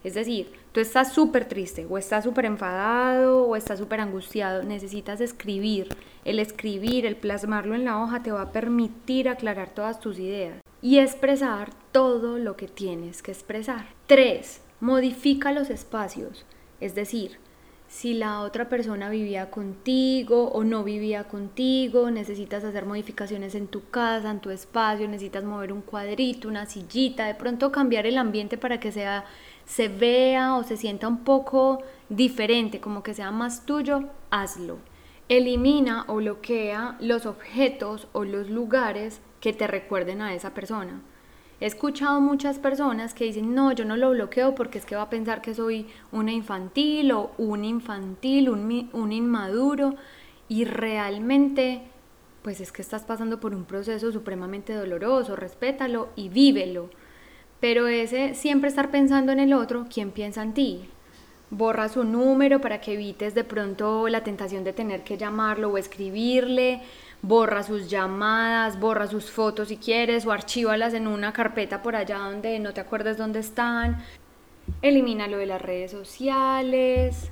Es 0.04 0.14
decir, 0.14 0.52
tú 0.72 0.80
estás 0.80 1.14
súper 1.14 1.46
triste 1.46 1.86
o 1.90 1.98
estás 1.98 2.24
súper 2.24 2.46
enfadado 2.46 3.44
o 3.44 3.56
estás 3.56 3.80
súper 3.80 4.00
angustiado, 4.00 4.64
necesitas 4.64 5.22
escribir. 5.22 5.90
El 6.24 6.40
escribir, 6.40 7.06
el 7.06 7.16
plasmarlo 7.16 7.76
en 7.76 7.86
la 7.86 8.02
hoja 8.02 8.24
te 8.24 8.32
va 8.32 8.44
a 8.44 8.52
permitir 8.52 9.28
aclarar 9.28 9.70
todas 9.70 10.00
tus 10.00 10.20
ideas 10.20 10.62
y 10.82 11.00
expresar 11.00 11.72
todo 11.92 12.38
lo 12.38 12.56
que 12.56 12.68
tienes 12.68 13.22
que 13.22 13.32
expresar. 13.32 13.88
3. 14.08 14.62
Modifica 14.80 15.52
los 15.52 15.70
espacios, 15.70 16.46
es 16.80 16.94
decir, 16.94 17.40
si 17.88 18.14
la 18.14 18.42
otra 18.42 18.68
persona 18.68 19.10
vivía 19.10 19.50
contigo 19.50 20.50
o 20.50 20.64
no 20.64 20.84
vivía 20.84 21.24
contigo, 21.24 22.12
necesitas 22.12 22.64
hacer 22.64 22.86
modificaciones 22.86 23.56
en 23.56 23.68
tu 23.68 23.90
casa, 23.90 24.30
en 24.30 24.42
tu 24.42 24.50
espacio, 24.50 25.08
necesitas 25.08 25.44
mover 25.44 25.72
un 25.72 25.82
cuadrito, 25.82 26.48
una 26.48 26.66
sillita, 26.66 27.26
de 27.26 27.36
pronto 27.36 27.72
cambiar 27.72 28.06
el 28.06 28.18
ambiente 28.18 28.58
para 28.58 28.80
que 28.80 28.92
sea 28.92 29.26
se 29.66 29.90
vea 29.90 30.56
o 30.56 30.64
se 30.64 30.78
sienta 30.78 31.08
un 31.08 31.24
poco 31.24 31.84
diferente, 32.10 32.80
como 32.80 33.04
que 33.04 33.14
sea 33.14 33.32
más 33.32 33.66
tuyo, 33.66 34.06
hazlo. 34.32 34.78
Elimina 35.30 36.06
o 36.08 36.16
bloquea 36.16 36.96
los 37.02 37.26
objetos 37.26 38.08
o 38.14 38.24
los 38.24 38.50
lugares 38.50 39.22
que 39.42 39.54
te 39.54 39.68
recuerden 39.68 40.22
a 40.22 40.34
esa 40.34 40.54
persona. 40.54 41.02
He 41.60 41.66
escuchado 41.66 42.22
muchas 42.22 42.60
personas 42.60 43.16
que 43.16 43.26
dicen, 43.26 43.56
no, 43.56 43.72
yo 43.72 43.84
no 43.84 43.98
lo 43.98 44.12
bloqueo 44.12 44.54
porque 44.54 44.78
es 44.78 44.86
que 44.86 44.96
va 44.96 45.04
a 45.04 45.10
pensar 45.10 45.42
que 45.42 45.56
soy 45.56 45.88
una 46.12 46.32
infantil 46.32 47.12
o 47.12 47.32
un 47.40 47.66
infantil, 47.66 48.50
un, 48.50 48.90
un 48.94 49.12
inmaduro. 49.12 49.96
Y 50.48 50.66
realmente, 50.66 51.82
pues 52.44 52.62
es 52.62 52.72
que 52.72 52.84
estás 52.84 53.04
pasando 53.04 53.40
por 53.40 53.56
un 53.56 53.66
proceso 53.66 54.12
supremamente 54.12 54.74
doloroso, 54.74 55.36
respétalo 55.36 56.10
y 56.16 56.30
vívelo. 56.30 56.92
Pero 57.60 57.88
ese 57.88 58.36
siempre 58.36 58.70
estar 58.70 58.92
pensando 58.92 59.32
en 59.32 59.40
el 59.40 59.54
otro, 59.54 59.88
¿quién 59.92 60.12
piensa 60.12 60.44
en 60.44 60.54
ti? 60.54 60.88
Borra 61.50 61.90
su 61.90 62.04
número 62.04 62.62
para 62.62 62.82
que 62.82 62.94
evites 62.94 63.34
de 63.34 63.44
pronto 63.44 64.10
la 64.10 64.24
tentación 64.24 64.64
de 64.64 64.74
tener 64.74 65.04
que 65.04 65.18
llamarlo 65.18 65.70
o 65.70 65.78
escribirle 65.80 66.82
borra 67.22 67.64
sus 67.64 67.90
llamadas, 67.90 68.80
borra 68.80 69.08
sus 69.08 69.32
fotos 69.32 69.70
si 69.70 69.78
quieres 69.78 70.26
o 70.26 70.32
archívalas 70.32 70.94
en 70.94 71.08
una 71.08 71.34
carpeta 71.34 71.82
por 71.82 71.96
allá 71.96 72.20
donde 72.20 72.60
no 72.60 72.74
te 72.74 72.82
acuerdes 72.82 73.18
dónde 73.18 73.40
están. 73.40 74.04
Elimina 74.82 75.28
lo 75.28 75.38
de 75.38 75.46
las 75.46 75.62
redes 75.62 75.92
sociales. 75.92 77.30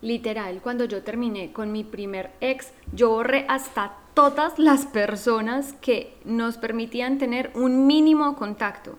Literal, 0.00 0.60
cuando 0.62 0.84
yo 0.84 1.02
terminé 1.02 1.52
con 1.52 1.70
mi 1.70 1.84
primer 1.84 2.30
ex, 2.40 2.72
yo 2.92 3.10
borré 3.10 3.44
hasta 3.48 3.92
todas 4.14 4.58
las 4.58 4.86
personas 4.86 5.74
que 5.74 6.14
nos 6.24 6.56
permitían 6.56 7.18
tener 7.18 7.50
un 7.54 7.86
mínimo 7.86 8.36
contacto. 8.36 8.98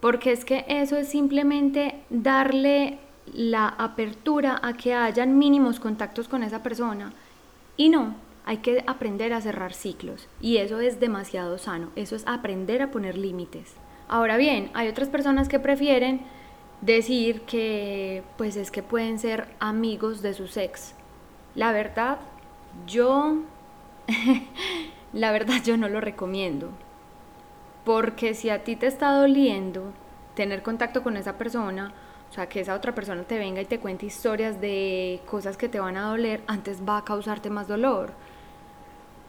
porque 0.00 0.30
es 0.30 0.44
que 0.44 0.64
eso 0.68 0.96
es 0.96 1.08
simplemente 1.08 2.02
darle 2.08 2.98
la 3.34 3.68
apertura 3.68 4.60
a 4.62 4.74
que 4.74 4.94
hayan 4.94 5.38
mínimos 5.38 5.80
contactos 5.80 6.28
con 6.28 6.42
esa 6.44 6.62
persona. 6.62 7.12
Y 7.76 7.88
no, 7.88 8.14
hay 8.48 8.58
que 8.58 8.82
aprender 8.86 9.34
a 9.34 9.42
cerrar 9.42 9.74
ciclos 9.74 10.26
y 10.40 10.56
eso 10.56 10.80
es 10.80 10.98
demasiado 10.98 11.58
sano, 11.58 11.90
eso 11.96 12.16
es 12.16 12.26
aprender 12.26 12.80
a 12.80 12.90
poner 12.90 13.18
límites. 13.18 13.74
Ahora 14.08 14.38
bien, 14.38 14.70
hay 14.72 14.88
otras 14.88 15.10
personas 15.10 15.50
que 15.50 15.58
prefieren 15.58 16.22
decir 16.80 17.42
que 17.42 18.22
pues 18.38 18.56
es 18.56 18.70
que 18.70 18.82
pueden 18.82 19.18
ser 19.18 19.48
amigos 19.60 20.22
de 20.22 20.32
su 20.32 20.44
ex. 20.58 20.94
La 21.54 21.72
verdad, 21.72 22.20
yo 22.86 23.36
la 25.12 25.30
verdad 25.30 25.62
yo 25.62 25.76
no 25.76 25.90
lo 25.90 26.00
recomiendo. 26.00 26.70
Porque 27.84 28.32
si 28.32 28.48
a 28.48 28.64
ti 28.64 28.76
te 28.76 28.86
está 28.86 29.12
doliendo 29.12 29.92
tener 30.34 30.62
contacto 30.62 31.02
con 31.02 31.18
esa 31.18 31.36
persona, 31.36 31.92
o 32.30 32.32
sea, 32.32 32.48
que 32.48 32.60
esa 32.60 32.74
otra 32.74 32.94
persona 32.94 33.24
te 33.24 33.36
venga 33.36 33.60
y 33.60 33.66
te 33.66 33.78
cuente 33.78 34.06
historias 34.06 34.58
de 34.58 35.20
cosas 35.26 35.58
que 35.58 35.68
te 35.68 35.80
van 35.80 35.98
a 35.98 36.08
doler, 36.08 36.40
antes 36.46 36.80
va 36.82 36.96
a 36.96 37.04
causarte 37.04 37.50
más 37.50 37.68
dolor. 37.68 38.14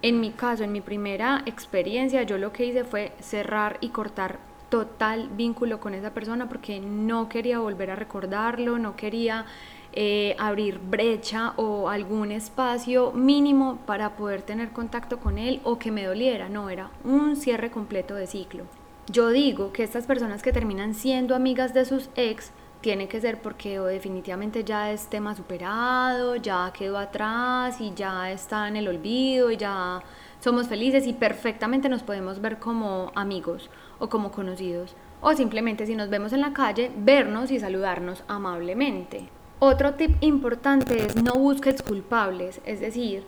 En 0.02 0.22
mi 0.22 0.32
caso, 0.32 0.64
en 0.64 0.72
mi 0.72 0.82
primera 0.82 1.44
experiencia, 1.46 2.24
yo 2.24 2.38
lo 2.38 2.54
que 2.54 2.66
hice 2.66 2.86
fue 2.86 3.12
cerrar 3.20 3.78
y 3.82 3.90
cortar 3.90 4.40
total 4.70 5.30
vínculo 5.36 5.80
con 5.80 5.94
esa 5.94 6.14
persona 6.14 6.48
porque 6.48 6.80
no 6.80 7.28
quería 7.28 7.60
volver 7.60 7.92
a 7.92 7.96
recordarlo, 7.96 8.80
no 8.80 8.96
quería 8.96 9.46
eh, 9.92 10.36
abrir 10.38 10.80
brecha 10.80 11.54
o 11.58 11.90
algún 11.90 12.32
espacio 12.32 13.12
mínimo 13.12 13.80
para 13.86 14.16
poder 14.16 14.44
tener 14.44 14.70
contacto 14.70 15.20
con 15.20 15.38
él 15.38 15.60
o 15.64 15.80
que 15.80 15.92
me 15.92 16.06
doliera, 16.06 16.48
no, 16.48 16.70
era 16.70 16.92
un 17.04 17.36
cierre 17.36 17.72
completo 17.72 18.16
de 18.16 18.28
ciclo. 18.28 18.66
Yo 19.12 19.30
digo 19.30 19.74
que 19.74 19.84
estas 19.84 20.06
personas 20.06 20.44
que 20.44 20.54
terminan 20.54 20.94
siendo 20.94 21.36
amigas 21.36 21.74
de 21.74 21.86
sus 21.86 22.10
ex 22.16 22.52
tiene 22.82 23.08
que 23.08 23.20
ser 23.20 23.42
porque 23.42 23.80
o 23.80 23.86
definitivamente 23.86 24.64
ya 24.64 24.92
es 24.92 25.08
tema 25.08 25.36
superado, 25.36 26.36
ya 26.38 26.72
quedó 26.74 26.98
atrás 26.98 27.82
y 27.82 27.94
ya 27.94 28.32
está 28.32 28.68
en 28.68 28.78
el 28.78 28.88
olvido 28.88 29.52
y 29.52 29.58
ya 29.58 30.02
somos 30.40 30.68
felices 30.68 31.06
y 31.06 31.14
perfectamente 31.14 31.90
nos 31.90 32.04
podemos 32.04 32.40
ver 32.40 32.60
como 32.60 33.12
amigos 33.16 33.70
o 34.00 34.08
como 34.08 34.32
conocidos. 34.32 34.96
O 35.22 35.34
simplemente 35.34 35.86
si 35.86 35.96
nos 35.96 36.10
vemos 36.10 36.32
en 36.32 36.42
la 36.42 36.54
calle, 36.54 36.92
vernos 36.98 37.52
y 37.52 37.60
saludarnos 37.60 38.24
amablemente. 38.28 39.30
Otro 39.60 39.96
tip 39.96 40.16
importante 40.22 41.06
es 41.06 41.22
no 41.22 41.34
busques 41.34 41.82
culpables, 41.82 42.62
es 42.66 42.80
decir, 42.80 43.26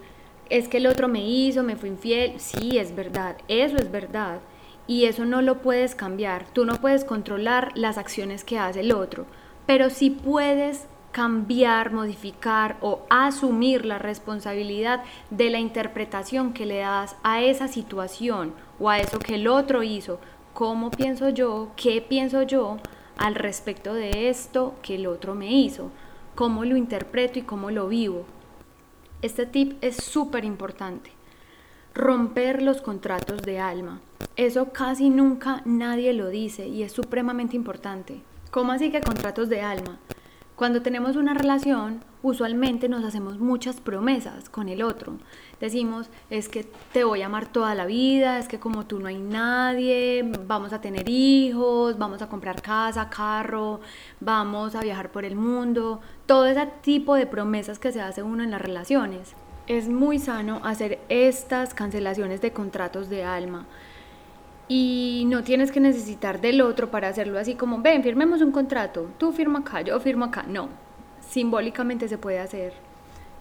es 0.50 0.70
que 0.70 0.78
el 0.78 0.88
otro 0.88 1.10
me 1.10 1.28
hizo, 1.28 1.64
me 1.64 1.76
fue 1.76 1.90
infiel, 1.90 2.40
sí, 2.40 2.78
es 2.78 2.96
verdad, 2.96 3.36
eso 3.50 3.76
es 3.76 3.92
verdad, 3.92 4.40
y 4.88 5.06
eso 5.06 5.26
no 5.26 5.42
lo 5.42 5.62
puedes 5.62 5.96
cambiar. 5.96 6.46
Tú 6.54 6.66
no 6.66 6.76
puedes 6.76 7.04
controlar 7.04 7.72
las 7.76 7.98
acciones 7.98 8.46
que 8.46 8.60
hace 8.60 8.80
el 8.80 8.94
otro, 8.94 9.26
pero 9.66 9.90
sí 9.90 10.10
puedes 10.10 10.88
cambiar, 11.12 11.92
modificar 11.92 12.78
o 12.82 13.02
asumir 13.10 13.86
la 13.86 14.00
responsabilidad 14.00 15.04
de 15.30 15.50
la 15.50 15.60
interpretación 15.60 16.54
que 16.54 16.66
le 16.66 16.80
das 16.80 17.16
a 17.24 17.42
esa 17.42 17.68
situación 17.68 18.54
o 18.80 18.90
a 18.90 19.00
eso 19.00 19.20
que 19.20 19.36
el 19.36 19.48
otro 19.48 19.84
hizo. 19.84 20.20
¿Cómo 20.54 20.92
pienso 20.92 21.30
yo? 21.30 21.72
¿Qué 21.76 22.02
pienso 22.02 22.44
yo 22.44 22.78
al 23.18 23.36
respecto 23.36 23.94
de 23.94 24.30
esto 24.30 24.76
que 24.82 24.96
el 24.96 25.08
otro 25.08 25.36
me 25.36 25.52
hizo? 25.52 25.92
¿Cómo 26.36 26.66
lo 26.66 26.78
interpreto 26.78 27.40
y 27.40 27.44
cómo 27.44 27.72
lo 27.72 27.88
vivo? 27.88 28.26
Este 29.22 29.46
tip 29.46 29.78
es 29.82 29.98
súper 29.98 30.46
importante 30.46 31.12
romper 31.94 32.62
los 32.62 32.82
contratos 32.82 33.42
de 33.42 33.60
alma. 33.60 34.00
Eso 34.36 34.72
casi 34.72 35.10
nunca 35.10 35.62
nadie 35.66 36.14
lo 36.14 36.30
dice 36.30 36.68
y 36.68 36.84
es 36.84 36.94
supremamente 36.94 37.56
importante. 37.56 38.22
¿Cómo 38.52 38.74
así 38.74 38.92
que 38.92 39.00
contratos 39.00 39.48
de 39.48 39.62
alma? 39.62 39.98
Cuando 40.58 40.82
tenemos 40.82 41.16
una 41.16 41.34
relación, 41.34 42.04
usualmente 42.22 42.90
nos 42.90 43.06
hacemos 43.06 43.40
muchas 43.40 43.80
promesas 43.80 44.50
con 44.50 44.68
el 44.68 44.84
otro. 44.84 45.14
Decimos, 45.62 46.10
es 46.30 46.50
que 46.50 46.68
te 46.92 47.06
voy 47.06 47.22
a 47.22 47.28
amar 47.28 47.48
toda 47.48 47.76
la 47.76 47.86
vida, 47.86 48.40
es 48.40 48.50
que 48.50 48.60
como 48.60 48.86
tú 48.86 49.00
no 49.00 49.08
hay 49.08 49.22
nadie, 49.22 50.30
vamos 50.46 50.74
a 50.74 50.82
tener 50.82 51.08
hijos, 51.08 51.98
vamos 51.98 52.22
a 52.22 52.28
comprar 52.28 52.62
casa, 52.62 53.10
carro, 53.10 53.80
vamos 54.20 54.76
a 54.76 54.82
viajar 54.82 55.14
por 55.14 55.24
el 55.24 55.38
mundo, 55.38 56.02
todo 56.26 56.46
ese 56.46 56.68
tipo 56.82 57.16
de 57.16 57.28
promesas 57.28 57.80
que 57.80 57.94
se 57.94 58.02
hace 58.02 58.22
uno 58.22 58.44
en 58.44 58.52
las 58.52 58.62
relaciones 58.62 59.34
es 59.68 59.88
muy 59.88 60.20
sano 60.20 60.60
hacer 60.64 61.00
estas 61.08 61.74
cancelaciones 61.74 62.42
de 62.42 62.52
contratos 62.52 63.10
de 63.10 63.24
alma. 63.24 63.66
Y 64.68 65.26
no 65.28 65.44
tienes 65.44 65.72
que 65.72 65.80
necesitar 65.80 66.40
del 66.40 66.62
otro 66.62 66.90
para 66.92 67.10
hacerlo 67.10 67.38
así 67.38 67.56
como, 67.56 67.82
ven, 67.82 68.04
firmemos 68.04 68.42
un 68.42 68.52
contrato, 68.52 69.10
tú 69.18 69.34
firma 69.34 69.60
acá, 69.60 69.82
yo 69.82 70.00
firmo 70.00 70.26
acá. 70.26 70.44
No, 70.48 70.70
simbólicamente 71.20 72.08
se 72.08 72.18
puede 72.18 72.40
hacer. 72.40 72.74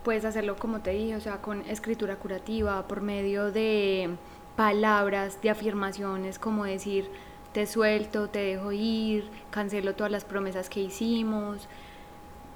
Puedes 0.03 0.25
hacerlo 0.25 0.57
como 0.57 0.81
te 0.81 0.91
dije, 0.91 1.15
o 1.17 1.21
sea, 1.21 1.43
con 1.43 1.61
escritura 1.69 2.17
curativa, 2.17 2.89
por 2.89 3.01
medio 3.03 3.53
de 3.53 4.11
palabras, 4.57 5.41
de 5.43 5.51
afirmaciones, 5.51 6.39
como 6.39 6.65
decir, 6.65 7.11
te 7.53 7.67
suelto, 7.67 8.29
te 8.29 8.39
dejo 8.41 8.73
ir, 8.73 9.29
cancelo 9.51 9.95
todas 9.95 10.11
las 10.11 10.25
promesas 10.25 10.69
que 10.71 10.81
hicimos 10.81 11.69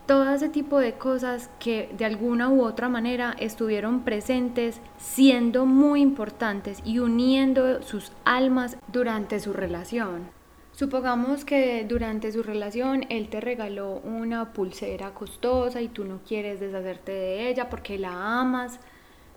todo 0.07 0.31
ese 0.35 0.49
tipo 0.49 0.79
de 0.79 0.95
cosas 0.95 1.49
que 1.59 1.89
de 1.97 2.05
alguna 2.05 2.51
u 2.51 2.63
otra 2.63 2.89
manera 2.89 3.35
estuvieron 3.39 4.03
presentes, 4.03 4.81
siendo 4.99 5.65
muy 5.65 6.03
importantes 6.03 6.83
y 6.85 6.99
uniendo 6.99 7.83
sus 7.83 8.13
almas 8.25 8.77
durante 8.93 9.41
su 9.41 9.53
relación. 9.53 10.29
Supongamos 10.73 11.45
que 11.45 11.87
durante 11.89 12.33
su 12.33 12.43
relación 12.43 13.07
él 13.09 13.29
te 13.29 13.41
regaló 13.41 14.01
una 14.01 14.53
pulsera 14.53 15.15
costosa 15.15 15.81
y 15.81 15.89
tú 15.89 16.05
no 16.05 16.21
quieres 16.27 16.61
deshacerte 16.61 17.13
de 17.13 17.49
ella 17.49 17.71
porque 17.71 17.97
la 17.97 18.41
amas. 18.41 18.81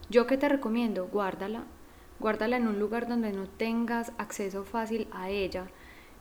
Yo 0.10 0.26
que 0.26 0.38
te 0.38 0.50
recomiendo, 0.50 1.08
guárdala. 1.08 1.64
Guárdala 2.20 2.58
en 2.58 2.68
un 2.68 2.80
lugar 2.80 3.08
donde 3.08 3.32
no 3.32 3.48
tengas 3.48 4.12
acceso 4.18 4.64
fácil 4.64 5.08
a 5.12 5.30
ella 5.30 5.68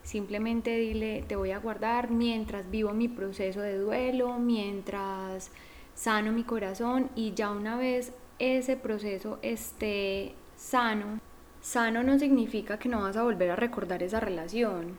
Simplemente 0.06 0.76
dile, 0.78 1.24
te 1.26 1.34
voy 1.34 1.50
a 1.50 1.58
guardar 1.58 2.12
mientras 2.12 2.70
vivo 2.70 2.92
mi 2.92 3.08
proceso 3.08 3.60
de 3.60 3.76
duelo, 3.76 4.38
mientras 4.38 5.50
sano 5.96 6.30
mi 6.30 6.44
corazón 6.44 7.10
y 7.16 7.34
ya 7.34 7.50
una 7.50 7.76
vez 7.76 8.12
ese 8.38 8.76
proceso 8.76 9.40
esté 9.42 10.36
sano, 10.54 11.18
sano 11.60 12.04
no 12.04 12.20
significa 12.20 12.78
que 12.78 12.88
no 12.88 13.00
vas 13.00 13.16
a 13.16 13.24
volver 13.24 13.50
a 13.50 13.56
recordar 13.56 14.04
esa 14.04 14.20
relación. 14.20 14.96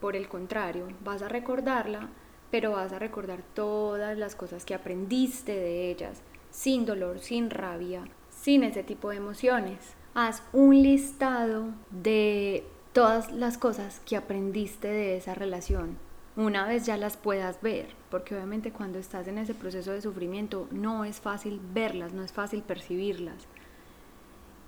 Por 0.00 0.16
el 0.16 0.26
contrario, 0.26 0.88
vas 1.04 1.22
a 1.22 1.28
recordarla, 1.28 2.08
pero 2.50 2.72
vas 2.72 2.92
a 2.92 2.98
recordar 2.98 3.44
todas 3.54 4.18
las 4.18 4.34
cosas 4.34 4.64
que 4.64 4.74
aprendiste 4.74 5.54
de 5.54 5.88
ellas, 5.88 6.20
sin 6.50 6.84
dolor, 6.84 7.20
sin 7.20 7.50
rabia, 7.50 8.02
sin 8.28 8.64
ese 8.64 8.82
tipo 8.82 9.10
de 9.10 9.18
emociones. 9.18 9.94
Haz 10.14 10.42
un 10.52 10.82
listado 10.82 11.66
de 11.92 12.64
todas 12.92 13.30
las 13.32 13.58
cosas 13.58 14.00
que 14.06 14.16
aprendiste 14.16 14.88
de 14.88 15.16
esa 15.16 15.34
relación, 15.34 15.98
una 16.36 16.66
vez 16.66 16.86
ya 16.86 16.96
las 16.96 17.16
puedas 17.16 17.60
ver, 17.62 17.88
porque 18.10 18.34
obviamente 18.34 18.70
cuando 18.70 18.98
estás 18.98 19.26
en 19.26 19.38
ese 19.38 19.54
proceso 19.54 19.90
de 19.90 20.00
sufrimiento 20.00 20.68
no 20.70 21.04
es 21.04 21.20
fácil 21.20 21.60
verlas, 21.74 22.12
no 22.12 22.22
es 22.22 22.32
fácil 22.32 22.62
percibirlas. 22.62 23.48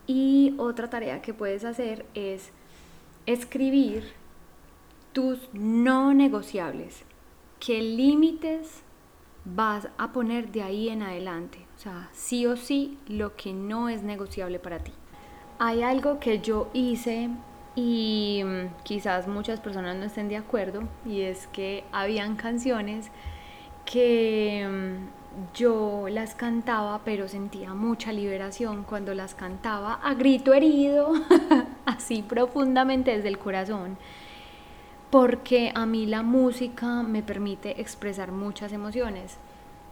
Y 0.06 0.54
otra 0.58 0.90
tarea 0.90 1.22
que 1.22 1.32
puedes 1.32 1.64
hacer 1.64 2.06
es 2.14 2.50
escribir 3.26 4.12
tus 5.12 5.48
no 5.52 6.12
negociables, 6.12 7.04
qué 7.60 7.80
límites 7.80 8.82
vas 9.44 9.88
a 9.96 10.12
poner 10.12 10.50
de 10.50 10.62
ahí 10.62 10.88
en 10.88 11.02
adelante, 11.02 11.66
o 11.76 11.78
sea, 11.78 12.10
sí 12.12 12.46
o 12.46 12.56
sí 12.56 12.98
lo 13.08 13.36
que 13.36 13.52
no 13.52 13.88
es 13.88 14.02
negociable 14.02 14.58
para 14.58 14.80
ti. 14.80 14.92
Hay 15.58 15.82
algo 15.82 16.18
que 16.20 16.40
yo 16.40 16.70
hice 16.72 17.30
y 17.74 18.42
mm, 18.44 18.82
quizás 18.82 19.28
muchas 19.28 19.60
personas 19.60 19.96
no 19.96 20.04
estén 20.04 20.28
de 20.28 20.36
acuerdo 20.36 20.82
y 21.04 21.22
es 21.22 21.46
que 21.48 21.84
habían 21.92 22.36
canciones 22.36 23.10
que 23.84 24.68
mm, 24.68 25.20
yo 25.54 26.06
las 26.08 26.34
cantaba 26.34 27.00
pero 27.04 27.28
sentía 27.28 27.74
mucha 27.74 28.12
liberación 28.12 28.82
cuando 28.82 29.14
las 29.14 29.34
cantaba 29.34 29.94
a 29.94 30.14
grito 30.14 30.52
herido, 30.52 31.12
así 31.86 32.22
profundamente 32.22 33.16
desde 33.16 33.28
el 33.28 33.38
corazón, 33.38 33.96
porque 35.10 35.72
a 35.74 35.86
mí 35.86 36.06
la 36.06 36.22
música 36.22 37.02
me 37.02 37.22
permite 37.22 37.80
expresar 37.80 38.32
muchas 38.32 38.72
emociones. 38.72 39.38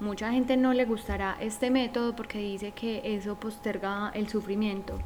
Mucha 0.00 0.30
gente 0.30 0.56
no 0.56 0.74
le 0.74 0.84
gustará 0.84 1.36
este 1.40 1.70
método 1.70 2.14
porque 2.14 2.38
dice 2.38 2.70
que 2.70 3.16
eso 3.16 3.34
posterga 3.34 4.12
el 4.14 4.28
sufrimiento, 4.28 4.98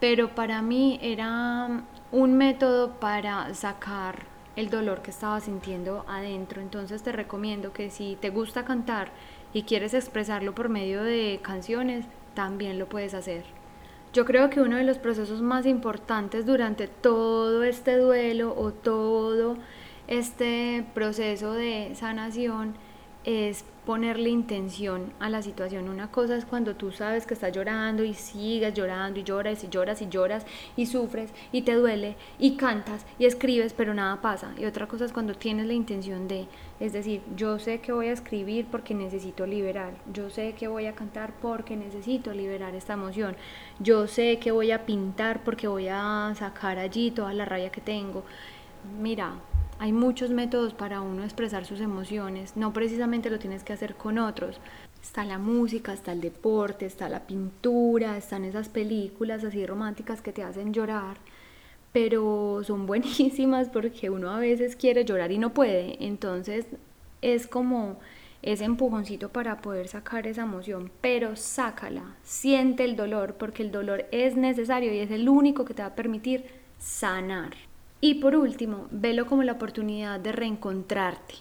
pero 0.00 0.34
para 0.34 0.60
mí 0.60 0.98
era 1.00 1.84
un 2.14 2.36
método 2.36 2.92
para 3.00 3.52
sacar 3.54 4.20
el 4.54 4.70
dolor 4.70 5.02
que 5.02 5.10
estaba 5.10 5.40
sintiendo 5.40 6.04
adentro. 6.06 6.62
Entonces 6.62 7.02
te 7.02 7.10
recomiendo 7.10 7.72
que 7.72 7.90
si 7.90 8.16
te 8.20 8.30
gusta 8.30 8.64
cantar 8.64 9.08
y 9.52 9.64
quieres 9.64 9.94
expresarlo 9.94 10.54
por 10.54 10.68
medio 10.68 11.02
de 11.02 11.40
canciones, 11.42 12.06
también 12.34 12.78
lo 12.78 12.88
puedes 12.88 13.14
hacer. 13.14 13.42
Yo 14.12 14.24
creo 14.24 14.48
que 14.48 14.60
uno 14.60 14.76
de 14.76 14.84
los 14.84 14.98
procesos 14.98 15.42
más 15.42 15.66
importantes 15.66 16.46
durante 16.46 16.86
todo 16.86 17.64
este 17.64 17.96
duelo 17.96 18.54
o 18.56 18.70
todo 18.70 19.56
este 20.06 20.86
proceso 20.94 21.52
de 21.52 21.96
sanación 21.96 22.76
es 23.24 23.64
ponerle 23.84 24.30
intención 24.30 25.12
a 25.20 25.28
la 25.28 25.42
situación. 25.42 25.88
Una 25.88 26.10
cosa 26.10 26.36
es 26.36 26.44
cuando 26.44 26.74
tú 26.74 26.90
sabes 26.90 27.26
que 27.26 27.34
estás 27.34 27.52
llorando 27.52 28.02
y 28.02 28.14
sigues 28.14 28.72
llorando 28.72 29.20
y 29.20 29.24
lloras 29.24 29.62
y 29.62 29.68
lloras 29.68 30.00
y 30.00 30.08
lloras 30.08 30.46
y 30.76 30.86
sufres 30.86 31.30
y 31.52 31.62
te 31.62 31.74
duele 31.74 32.16
y 32.38 32.56
cantas 32.56 33.04
y 33.18 33.26
escribes 33.26 33.74
pero 33.74 33.92
nada 33.92 34.20
pasa. 34.22 34.54
Y 34.58 34.64
otra 34.64 34.86
cosa 34.86 35.04
es 35.04 35.12
cuando 35.12 35.34
tienes 35.34 35.66
la 35.66 35.74
intención 35.74 36.28
de, 36.28 36.46
es 36.80 36.92
decir, 36.92 37.20
yo 37.36 37.58
sé 37.58 37.80
que 37.80 37.92
voy 37.92 38.06
a 38.06 38.12
escribir 38.12 38.66
porque 38.70 38.94
necesito 38.94 39.46
liberar, 39.46 39.92
yo 40.12 40.30
sé 40.30 40.54
que 40.54 40.68
voy 40.68 40.86
a 40.86 40.94
cantar 40.94 41.34
porque 41.42 41.76
necesito 41.76 42.32
liberar 42.32 42.74
esta 42.74 42.94
emoción, 42.94 43.36
yo 43.80 44.06
sé 44.06 44.38
que 44.38 44.50
voy 44.50 44.70
a 44.70 44.86
pintar 44.86 45.44
porque 45.44 45.68
voy 45.68 45.88
a 45.88 46.32
sacar 46.36 46.78
allí 46.78 47.10
toda 47.10 47.34
la 47.34 47.44
rabia 47.44 47.70
que 47.70 47.80
tengo. 47.80 48.24
Mira, 49.00 49.34
hay 49.84 49.92
muchos 49.92 50.30
métodos 50.30 50.72
para 50.72 51.02
uno 51.02 51.24
expresar 51.24 51.66
sus 51.66 51.78
emociones, 51.78 52.56
no 52.56 52.72
precisamente 52.72 53.28
lo 53.28 53.38
tienes 53.38 53.64
que 53.64 53.74
hacer 53.74 53.96
con 53.96 54.16
otros. 54.16 54.58
Está 55.02 55.26
la 55.26 55.36
música, 55.36 55.92
está 55.92 56.12
el 56.12 56.22
deporte, 56.22 56.86
está 56.86 57.10
la 57.10 57.26
pintura, 57.26 58.16
están 58.16 58.46
esas 58.46 58.70
películas 58.70 59.44
así 59.44 59.66
románticas 59.66 60.22
que 60.22 60.32
te 60.32 60.42
hacen 60.42 60.72
llorar, 60.72 61.18
pero 61.92 62.62
son 62.64 62.86
buenísimas 62.92 63.68
porque 63.68 64.08
uno 64.08 64.30
a 64.30 64.38
veces 64.38 64.74
quiere 64.74 65.04
llorar 65.04 65.32
y 65.32 65.36
no 65.36 65.52
puede, 65.52 66.02
entonces 66.02 66.64
es 67.20 67.46
como 67.46 67.98
ese 68.40 68.64
empujoncito 68.64 69.28
para 69.28 69.60
poder 69.60 69.88
sacar 69.88 70.26
esa 70.26 70.44
emoción, 70.44 70.90
pero 71.02 71.36
sácala, 71.36 72.16
siente 72.22 72.84
el 72.84 72.96
dolor 72.96 73.34
porque 73.34 73.62
el 73.62 73.70
dolor 73.70 74.06
es 74.12 74.34
necesario 74.34 74.94
y 74.94 75.00
es 75.00 75.10
el 75.10 75.28
único 75.28 75.66
que 75.66 75.74
te 75.74 75.82
va 75.82 75.88
a 75.88 75.94
permitir 75.94 76.46
sanar. 76.78 77.52
Y 78.06 78.16
por 78.16 78.36
último, 78.36 78.86
velo 78.90 79.24
como 79.24 79.44
la 79.44 79.52
oportunidad 79.52 80.20
de 80.20 80.30
reencontrarte, 80.30 81.36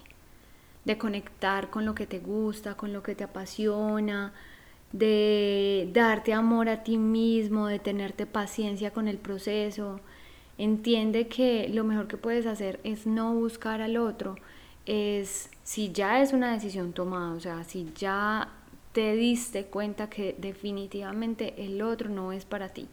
de 0.86 0.98
conectar 0.98 1.70
con 1.70 1.86
lo 1.86 1.94
que 1.94 2.08
te 2.08 2.20
gusta, 2.20 2.78
con 2.78 2.94
lo 2.94 3.04
que 3.04 3.16
te 3.16 3.26
apasiona, 3.26 4.32
de 4.94 5.90
darte 5.92 6.32
amor 6.32 6.70
a 6.70 6.82
ti 6.84 6.98
mismo, 6.98 7.68
de 7.68 7.80
tenerte 7.80 8.26
paciencia 8.26 8.92
con 8.92 9.10
el 9.10 9.18
proceso. 9.18 10.00
Entiende 10.58 11.28
que 11.28 11.68
lo 11.68 11.84
mejor 11.84 12.08
que 12.08 12.16
puedes 12.16 12.46
hacer 12.46 12.80
es 12.86 13.06
no 13.06 13.34
buscar 13.34 13.82
al 13.82 13.98
otro, 13.98 14.38
es 14.86 15.50
si 15.64 15.92
ya 15.92 16.22
es 16.22 16.32
una 16.32 16.54
decisión 16.54 16.94
tomada, 16.94 17.34
o 17.34 17.42
sea, 17.42 17.66
si 17.66 17.92
ya 17.94 18.48
te 18.94 19.18
diste 19.18 19.66
cuenta 19.66 20.10
que 20.10 20.34
definitivamente 20.40 21.66
el 21.66 21.82
otro 21.82 22.08
no 22.08 22.32
es 22.32 22.46
para 22.46 22.70
ti. 22.70 22.88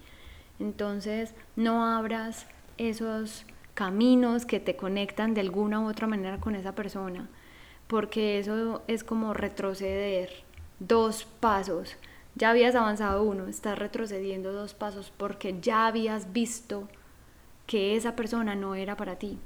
Entonces, 0.58 1.36
no 1.54 1.86
abras 1.86 2.48
esos 2.76 3.44
caminos 3.80 4.44
que 4.44 4.60
te 4.60 4.76
conectan 4.76 5.32
de 5.32 5.40
alguna 5.40 5.80
u 5.80 5.88
otra 5.88 6.06
manera 6.06 6.38
con 6.38 6.54
esa 6.54 6.74
persona, 6.74 7.30
porque 7.86 8.38
eso 8.38 8.82
es 8.88 9.04
como 9.04 9.32
retroceder 9.32 10.28
dos 10.80 11.24
pasos. 11.24 11.96
Ya 12.34 12.50
habías 12.50 12.74
avanzado 12.74 13.22
uno, 13.22 13.46
estás 13.46 13.78
retrocediendo 13.78 14.52
dos 14.52 14.74
pasos 14.74 15.10
porque 15.16 15.58
ya 15.62 15.86
habías 15.86 16.30
visto 16.30 16.88
que 17.66 17.96
esa 17.96 18.16
persona 18.16 18.54
no 18.54 18.74
era 18.74 18.98
para 18.98 19.16
ti. 19.16 19.38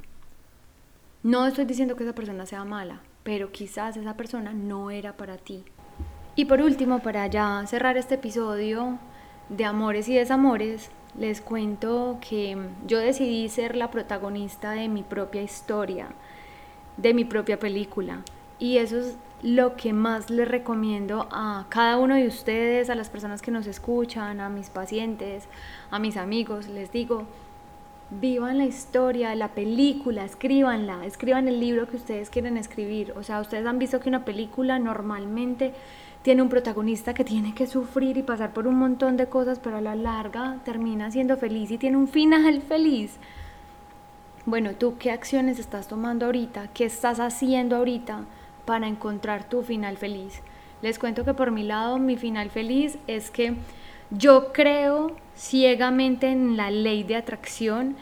No 1.23 1.47
estoy 1.47 1.65
diciendo 1.65 1.95
que 1.95 2.03
esa 2.03 2.17
persona 2.17 2.45
sea 2.45 2.65
mala, 2.65 3.03
pero 3.23 3.53
quizás 3.53 3.97
esa 3.97 4.17
persona 4.17 4.53
no 4.53 4.91
era 4.91 5.17
para 5.17 5.37
ti. 5.37 5.65
Y 6.35 6.47
por 6.47 6.61
último, 6.61 6.99
para 7.05 7.29
ya 7.29 7.65
cerrar 7.69 7.97
este 7.97 8.17
episodio 8.17 8.99
de 9.49 9.65
amores 9.65 10.09
y 10.09 10.17
desamores, 10.17 10.91
les 11.19 11.41
cuento 11.41 12.19
que 12.21 12.57
yo 12.87 12.99
decidí 12.99 13.49
ser 13.49 13.77
la 13.77 13.91
protagonista 13.91 14.73
de 14.73 14.89
mi 14.89 15.03
propia 15.03 15.43
historia, 15.43 16.09
de 16.97 17.15
mi 17.15 17.25
propia 17.25 17.59
película. 17.59 18.23
Y 18.59 18.79
eso 18.79 18.99
es 18.99 19.17
lo 19.43 19.77
que 19.77 19.93
más 19.93 20.31
les 20.31 20.49
recomiendo 20.49 21.29
a 21.31 21.67
cada 21.69 21.99
uno 21.99 22.15
de 22.15 22.27
ustedes, 22.27 22.89
a 22.89 22.95
las 22.95 23.11
personas 23.11 23.43
que 23.43 23.51
nos 23.51 23.67
escuchan, 23.67 24.41
a 24.41 24.49
mis 24.49 24.71
pacientes, 24.71 25.45
a 25.91 25.99
mis 25.99 26.17
amigos. 26.17 26.69
Les 26.69 26.91
digo, 26.91 27.25
vivan 28.11 28.59
la 28.59 28.65
historia, 28.65 29.35
la 29.35 29.49
película, 29.49 30.25
escríbanla, 30.25 31.05
escriban 31.05 31.49
el 31.49 31.61
libro 31.61 31.89
que 31.89 31.97
ustedes 31.97 32.31
quieren 32.31 32.57
escribir. 32.57 33.13
O 33.17 33.23
sea, 33.23 33.41
ustedes 33.41 33.67
han 33.67 33.79
visto 33.79 34.01
que 34.01 34.09
una 34.09 34.25
película 34.25 34.79
normalmente 34.79 35.75
tiene 36.25 36.41
un 36.41 36.49
protagonista 36.49 37.13
que 37.13 37.23
tiene 37.23 37.55
que 37.55 37.67
sufrir 37.67 38.17
y 38.17 38.23
pasar 38.23 38.55
por 38.55 38.67
un 38.67 38.77
montón 38.77 39.19
de 39.19 39.27
cosas, 39.27 39.59
pero 39.59 39.77
a 39.77 39.83
la 39.83 39.95
larga 39.95 40.57
termina 40.65 41.11
siendo 41.11 41.37
feliz 41.37 41.71
y 41.71 41.77
tiene 41.77 41.99
un 41.99 42.09
final 42.09 42.63
feliz. 42.63 43.19
Bueno, 44.47 44.71
tú 44.73 44.97
qué 44.99 45.11
acciones 45.11 45.59
estás 45.59 45.87
tomando 45.87 46.25
ahorita, 46.25 46.71
qué 46.73 46.87
estás 46.87 47.21
haciendo 47.21 47.77
ahorita 47.77 48.25
para 48.65 48.89
encontrar 48.89 49.51
tu 49.51 49.63
final 49.65 49.99
feliz. 49.99 50.41
Les 50.81 50.99
cuento 50.99 51.27
que 51.27 51.35
por 51.35 51.51
mi 51.51 51.63
lado 51.63 51.99
mi 51.99 52.17
final 52.17 52.49
feliz 52.49 52.97
es 53.07 53.31
que 53.31 53.53
yo 54.11 54.51
creo 54.55 55.15
ciegamente 55.37 56.29
en 56.29 56.57
la 56.57 56.71
ley 56.71 57.03
de 57.03 57.17
atracción. 57.17 57.97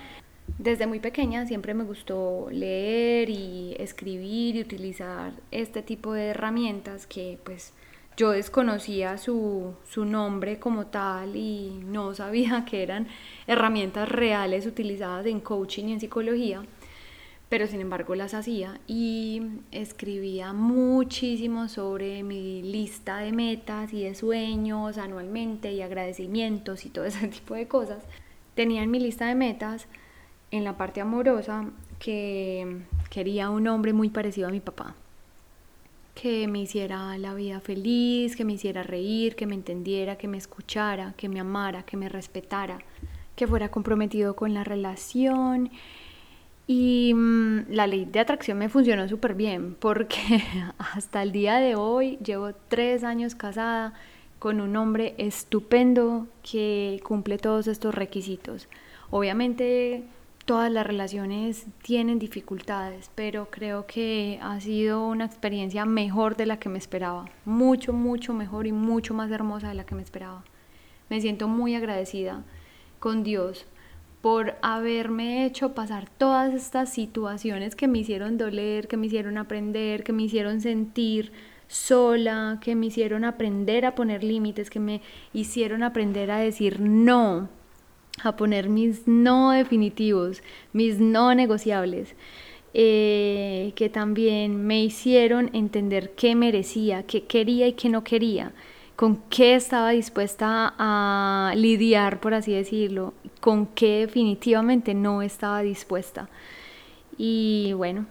Desde 0.59 0.87
muy 0.87 1.01
pequeña 1.01 1.45
siempre 1.47 1.75
me 1.75 1.83
gustó 1.83 2.47
leer 2.53 3.31
y 3.31 3.75
escribir 3.81 4.55
y 4.55 4.61
utilizar 4.61 5.33
este 5.51 5.83
tipo 5.83 6.13
de 6.13 6.27
herramientas 6.27 7.09
que 7.09 7.41
pues 7.43 7.73
yo 8.16 8.31
desconocía 8.31 9.18
su, 9.18 9.75
su, 9.88 10.05
nombre 10.05 10.59
como 10.59 10.87
tal 10.87 11.37
y 11.37 11.81
no 11.85 12.14
sabía 12.14 12.64
que 12.68 12.83
eran 12.83 13.09
herramientas 13.46 14.09
reales 14.09 14.66
utilizadas 14.66 15.27
en 15.27 15.40
coaching 15.40 15.87
y 15.87 15.92
en 15.94 16.01
psicología, 16.01 16.62
pero 17.48 17.66
sin 17.66 17.81
embargo 17.81 18.14
las 18.14 18.35
hacía 18.35 18.81
y 18.87 19.42
escribía 19.70 20.53
muchísimo 20.53 21.68
sobre 21.68 22.22
mi 22.22 22.62
lista 22.62 23.18
de 23.18 23.33
metas 23.33 23.92
y 23.92 24.05
de 24.05 24.14
sueños 24.14 24.98
anualmente 24.98 25.72
y 25.72 25.83
agradecimientos 25.83 26.87
y 26.87 26.90
todo 26.90 27.05
ese 27.07 27.29
tipo 27.29 27.55
de 27.55 27.68
cosas. 27.68 28.03
Tenía 28.55 28.83
en 28.83 28.90
mi 28.90 29.01
lista 29.01 29.27
de 29.27 29.35
metas 29.35 29.87
en 30.51 30.64
la 30.64 30.77
parte 30.77 31.01
amorosa 31.01 31.70
que 31.98 32.83
quería 33.11 33.48
un 33.48 33.66
hombre 33.68 33.94
muy 33.94 34.11
parecido 34.11 34.48
a 34.48 34.51
mi 34.51 34.61
papá 34.61 34.94
que 36.14 36.46
me 36.46 36.61
hiciera 36.61 37.16
la 37.18 37.35
vida 37.35 37.61
feliz, 37.61 38.37
que 38.37 38.44
me 38.44 38.55
hiciera 38.55 38.83
reír, 38.83 39.35
que 39.35 39.46
me 39.46 39.55
entendiera, 39.55 40.16
que 40.16 40.29
me 40.29 40.38
escuchara, 40.38 41.14
que 41.16 41.29
me 41.29 41.40
amara, 41.40 41.85
que 41.85 41.96
me 41.96 42.09
respetara, 42.09 42.79
que 43.35 43.46
fuera 43.46 43.70
comprometido 43.70 44.37
con 44.37 44.55
la 44.55 44.64
relación. 44.64 45.70
Y 46.66 47.12
mm, 47.14 47.70
la 47.70 47.87
ley 47.87 48.05
de 48.05 48.20
atracción 48.20 48.59
me 48.59 48.68
funcionó 48.68 49.09
súper 49.09 49.35
bien 49.35 49.75
porque 49.79 50.42
hasta 50.79 51.22
el 51.22 51.33
día 51.33 51.57
de 51.57 51.75
hoy 51.75 52.18
llevo 52.25 52.53
tres 52.68 53.05
años 53.05 53.35
casada 53.35 53.94
con 54.38 54.61
un 54.61 54.77
hombre 54.77 55.14
estupendo 55.18 56.27
que 56.42 57.01
cumple 57.05 57.38
todos 57.38 57.66
estos 57.66 57.94
requisitos. 57.94 58.68
Obviamente 59.11 60.05
todas 60.45 60.71
las 60.71 60.87
relaciones 60.87 61.67
tienen 61.83 62.19
dificultades, 62.19 63.11
pero 63.15 63.49
creo 63.51 63.87
que 63.87 64.39
ha 64.43 64.61
sido 64.61 65.07
una 65.07 65.25
experiencia 65.25 65.85
mejor 65.85 66.37
de 66.37 66.47
la 66.47 66.59
que 66.59 66.69
me 66.69 66.79
esperaba, 66.79 67.27
mucho, 67.45 67.93
mucho 67.93 68.35
mejor 68.35 68.67
y 68.67 68.73
mucho 68.73 69.15
más 69.15 69.31
hermosa 69.31 69.69
de 69.69 69.75
la 69.75 69.87
que 69.87 69.95
me 69.95 70.03
esperaba. 70.03 70.45
Me 71.09 71.21
siento 71.21 71.49
muy 71.49 71.75
agradecida 71.75 72.43
con 72.99 73.23
Dios 73.23 73.67
por 74.21 74.55
haberme 74.63 75.45
hecho 75.45 75.75
pasar 75.75 76.09
todas 76.09 76.55
estas 76.55 76.93
situaciones 76.93 77.75
que 77.75 77.89
me 77.89 77.99
hicieron 77.99 78.39
doler, 78.39 78.89
que 78.89 78.97
me 78.97 79.07
hicieron 79.07 79.37
aprender, 79.37 80.05
que 80.05 80.13
me 80.13 80.23
hicieron 80.23 80.61
sentir 80.61 81.33
sola, 81.67 82.59
que 82.63 82.75
me 82.75 82.87
hicieron 82.87 83.25
aprender 83.25 83.85
a 83.85 83.95
poner 83.95 84.23
límites, 84.23 84.71
que 84.71 84.81
me 84.81 85.01
hicieron 85.33 85.83
aprender 85.83 86.31
a 86.31 86.39
decir 86.39 86.81
no 86.81 87.49
a 88.22 88.37
poner 88.37 88.68
mis 88.68 89.07
no 89.07 89.51
definitivos, 89.51 90.42
mis 90.72 90.98
no 90.98 91.35
negociables, 91.35 92.14
eh, 92.75 93.72
que 93.77 93.88
también 93.88 94.66
me 94.66 94.83
hicieron 94.83 95.51
entender 95.53 96.12
qué 96.14 96.35
merecía, 96.35 97.05
qué 97.05 97.25
quería 97.25 97.68
y 97.68 97.75
qué 97.75 97.88
no 97.88 98.05
quería, 98.05 98.53
con 98.96 99.16
qué 99.29 99.55
estaba 99.55 99.90
dispuesta 99.90 100.75
a 100.79 101.53
lidiar, 101.57 102.20
por 102.20 102.35
así 102.35 102.53
decirlo, 102.53 103.14
con 103.40 103.67
qué 103.67 104.00
definitivamente 104.00 104.94
no 104.94 105.23
estaba 105.23 105.63
dispuesta. 105.63 106.29
Y 107.19 107.73
bueno, 107.75 108.06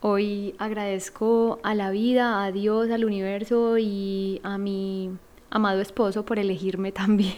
hoy 0.00 0.54
agradezco 0.58 1.60
a 1.62 1.74
la 1.74 1.90
vida, 1.90 2.44
a 2.44 2.52
Dios, 2.52 2.90
al 2.90 3.04
universo 3.04 3.78
y 3.78 4.40
a 4.42 4.58
mi 4.58 5.12
amado 5.50 5.80
esposo 5.80 6.24
por 6.24 6.38
elegirme 6.38 6.92
también. 6.92 7.34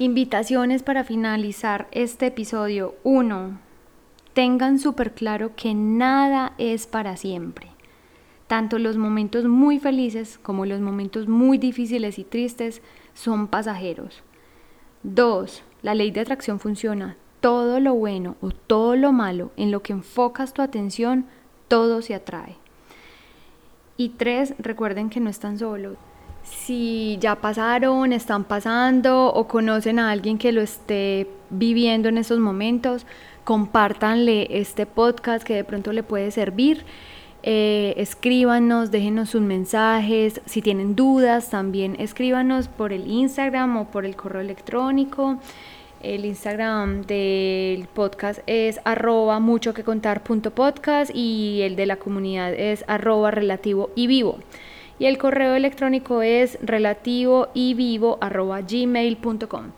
Invitaciones 0.00 0.82
para 0.82 1.04
finalizar 1.04 1.86
este 1.90 2.28
episodio. 2.28 2.94
1. 3.04 3.60
Tengan 4.32 4.78
súper 4.78 5.12
claro 5.12 5.54
que 5.54 5.74
nada 5.74 6.54
es 6.56 6.86
para 6.86 7.18
siempre. 7.18 7.66
Tanto 8.46 8.78
los 8.78 8.96
momentos 8.96 9.44
muy 9.44 9.78
felices 9.78 10.38
como 10.42 10.64
los 10.64 10.80
momentos 10.80 11.28
muy 11.28 11.58
difíciles 11.58 12.18
y 12.18 12.24
tristes 12.24 12.80
son 13.12 13.46
pasajeros. 13.46 14.22
2. 15.02 15.62
La 15.82 15.94
ley 15.94 16.10
de 16.12 16.20
atracción 16.20 16.60
funciona. 16.60 17.18
todo 17.40 17.78
lo 17.78 17.92
bueno 17.92 18.36
o 18.40 18.52
todo 18.52 18.96
lo 18.96 19.12
malo 19.12 19.50
en 19.58 19.70
lo 19.70 19.82
que 19.82 19.92
enfocas 19.92 20.54
tu 20.54 20.62
atención, 20.62 21.26
todo 21.68 22.00
se 22.00 22.14
atrae. 22.14 22.56
Y 23.98 24.10
tres, 24.10 24.54
recuerden 24.58 25.10
que 25.10 25.20
no 25.20 25.28
están 25.28 25.58
solos. 25.58 25.98
Si 26.42 27.18
ya 27.20 27.36
pasaron, 27.36 28.12
están 28.12 28.44
pasando 28.44 29.26
o 29.26 29.46
conocen 29.46 29.98
a 29.98 30.10
alguien 30.10 30.38
que 30.38 30.52
lo 30.52 30.60
esté 30.60 31.28
viviendo 31.50 32.08
en 32.08 32.18
estos 32.18 32.38
momentos, 32.38 33.06
compártanle 33.44 34.46
este 34.58 34.86
podcast 34.86 35.44
que 35.44 35.54
de 35.54 35.64
pronto 35.64 35.92
le 35.92 36.02
puede 36.02 36.30
servir. 36.30 36.84
Eh, 37.42 37.94
escríbanos, 37.96 38.90
déjenos 38.90 39.30
sus 39.30 39.40
mensajes, 39.40 40.42
si 40.44 40.60
tienen 40.60 40.94
dudas 40.94 41.48
también 41.48 41.96
escríbanos 41.98 42.68
por 42.68 42.92
el 42.92 43.10
Instagram 43.10 43.78
o 43.78 43.90
por 43.90 44.04
el 44.04 44.14
correo 44.14 44.42
electrónico. 44.42 45.38
El 46.02 46.24
Instagram 46.24 47.02
del 47.02 47.86
podcast 47.88 48.40
es 48.46 48.80
arroba 48.84 49.38
mucho 49.38 49.74
que 49.74 49.84
contar 49.84 50.22
punto 50.22 50.50
podcast 50.50 51.10
y 51.14 51.60
el 51.62 51.76
de 51.76 51.86
la 51.86 51.96
comunidad 51.96 52.54
es 52.54 52.84
arroba 52.88 53.30
relativo 53.30 53.90
y 53.94 54.06
vivo. 54.06 54.38
Y 55.00 55.06
el 55.06 55.16
correo 55.16 55.54
electrónico 55.54 56.20
es 56.20 56.58
relativo 56.60 57.48
y 57.54 57.72
vivo 57.72 58.18
gmail.com. 58.20 59.72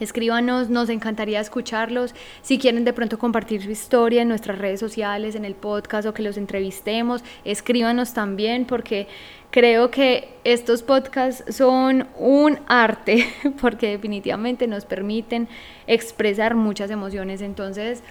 Escríbanos, 0.00 0.70
nos 0.70 0.88
encantaría 0.88 1.38
escucharlos. 1.38 2.14
Si 2.40 2.58
quieren 2.58 2.86
de 2.86 2.94
pronto 2.94 3.18
compartir 3.18 3.62
su 3.62 3.70
historia 3.70 4.22
en 4.22 4.28
nuestras 4.28 4.58
redes 4.58 4.80
sociales, 4.80 5.34
en 5.34 5.44
el 5.44 5.54
podcast 5.54 6.08
o 6.08 6.14
que 6.14 6.22
los 6.22 6.38
entrevistemos, 6.38 7.22
escríbanos 7.44 8.14
también 8.14 8.64
porque 8.64 9.06
creo 9.50 9.90
que 9.90 10.30
estos 10.44 10.82
podcasts 10.82 11.54
son 11.54 12.08
un 12.18 12.58
arte 12.66 13.28
porque 13.60 13.90
definitivamente 13.90 14.66
nos 14.66 14.86
permiten 14.86 15.46
expresar 15.86 16.54
muchas 16.54 16.90
emociones. 16.90 17.42
Entonces, 17.42 18.02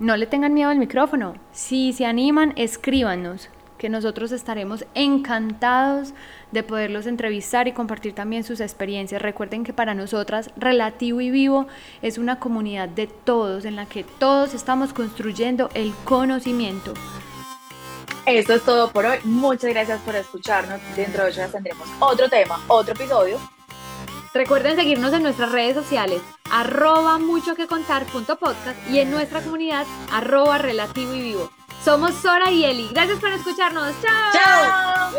no 0.00 0.16
le 0.16 0.26
tengan 0.26 0.54
miedo 0.54 0.70
al 0.70 0.78
micrófono. 0.78 1.36
Si 1.52 1.92
se 1.92 2.04
animan, 2.04 2.52
escríbanos 2.56 3.48
que 3.80 3.88
nosotros 3.88 4.30
estaremos 4.30 4.84
encantados 4.94 6.12
de 6.52 6.62
poderlos 6.62 7.06
entrevistar 7.06 7.66
y 7.66 7.72
compartir 7.72 8.14
también 8.14 8.44
sus 8.44 8.60
experiencias. 8.60 9.22
Recuerden 9.22 9.64
que 9.64 9.72
para 9.72 9.94
nosotras 9.94 10.50
Relativo 10.58 11.22
y 11.22 11.30
Vivo 11.30 11.66
es 12.02 12.18
una 12.18 12.38
comunidad 12.38 12.90
de 12.90 13.06
todos 13.06 13.64
en 13.64 13.76
la 13.76 13.86
que 13.86 14.04
todos 14.04 14.52
estamos 14.52 14.92
construyendo 14.92 15.70
el 15.72 15.94
conocimiento. 16.04 16.92
Esto 18.26 18.52
es 18.52 18.62
todo 18.64 18.90
por 18.90 19.06
hoy. 19.06 19.16
Muchas 19.24 19.70
gracias 19.70 19.98
por 20.02 20.14
escucharnos. 20.14 20.78
Dentro 20.94 21.24
de 21.24 21.30
ocho 21.30 21.40
días 21.40 21.52
tendremos 21.52 21.88
otro 22.00 22.28
tema, 22.28 22.60
otro 22.68 22.92
episodio. 22.92 23.38
Recuerden 24.34 24.76
seguirnos 24.76 25.14
en 25.14 25.22
nuestras 25.22 25.50
redes 25.50 25.74
sociales, 25.74 26.20
arroba 26.52 27.18
mucho 27.18 27.56
que 27.56 27.66
contar 27.66 28.04
podcast 28.04 28.76
y 28.90 28.98
en 28.98 29.10
nuestra 29.10 29.40
comunidad, 29.40 29.86
arroba 30.12 30.58
relativo 30.58 31.14
y 31.14 31.22
vivo. 31.22 31.50
Somos 31.84 32.14
Sora 32.14 32.50
y 32.50 32.64
Eli. 32.64 32.88
Gracias 32.92 33.18
por 33.18 33.32
escucharnos. 33.32 33.94
¡Chao! 34.02 34.32
¡Chao! 34.32 35.10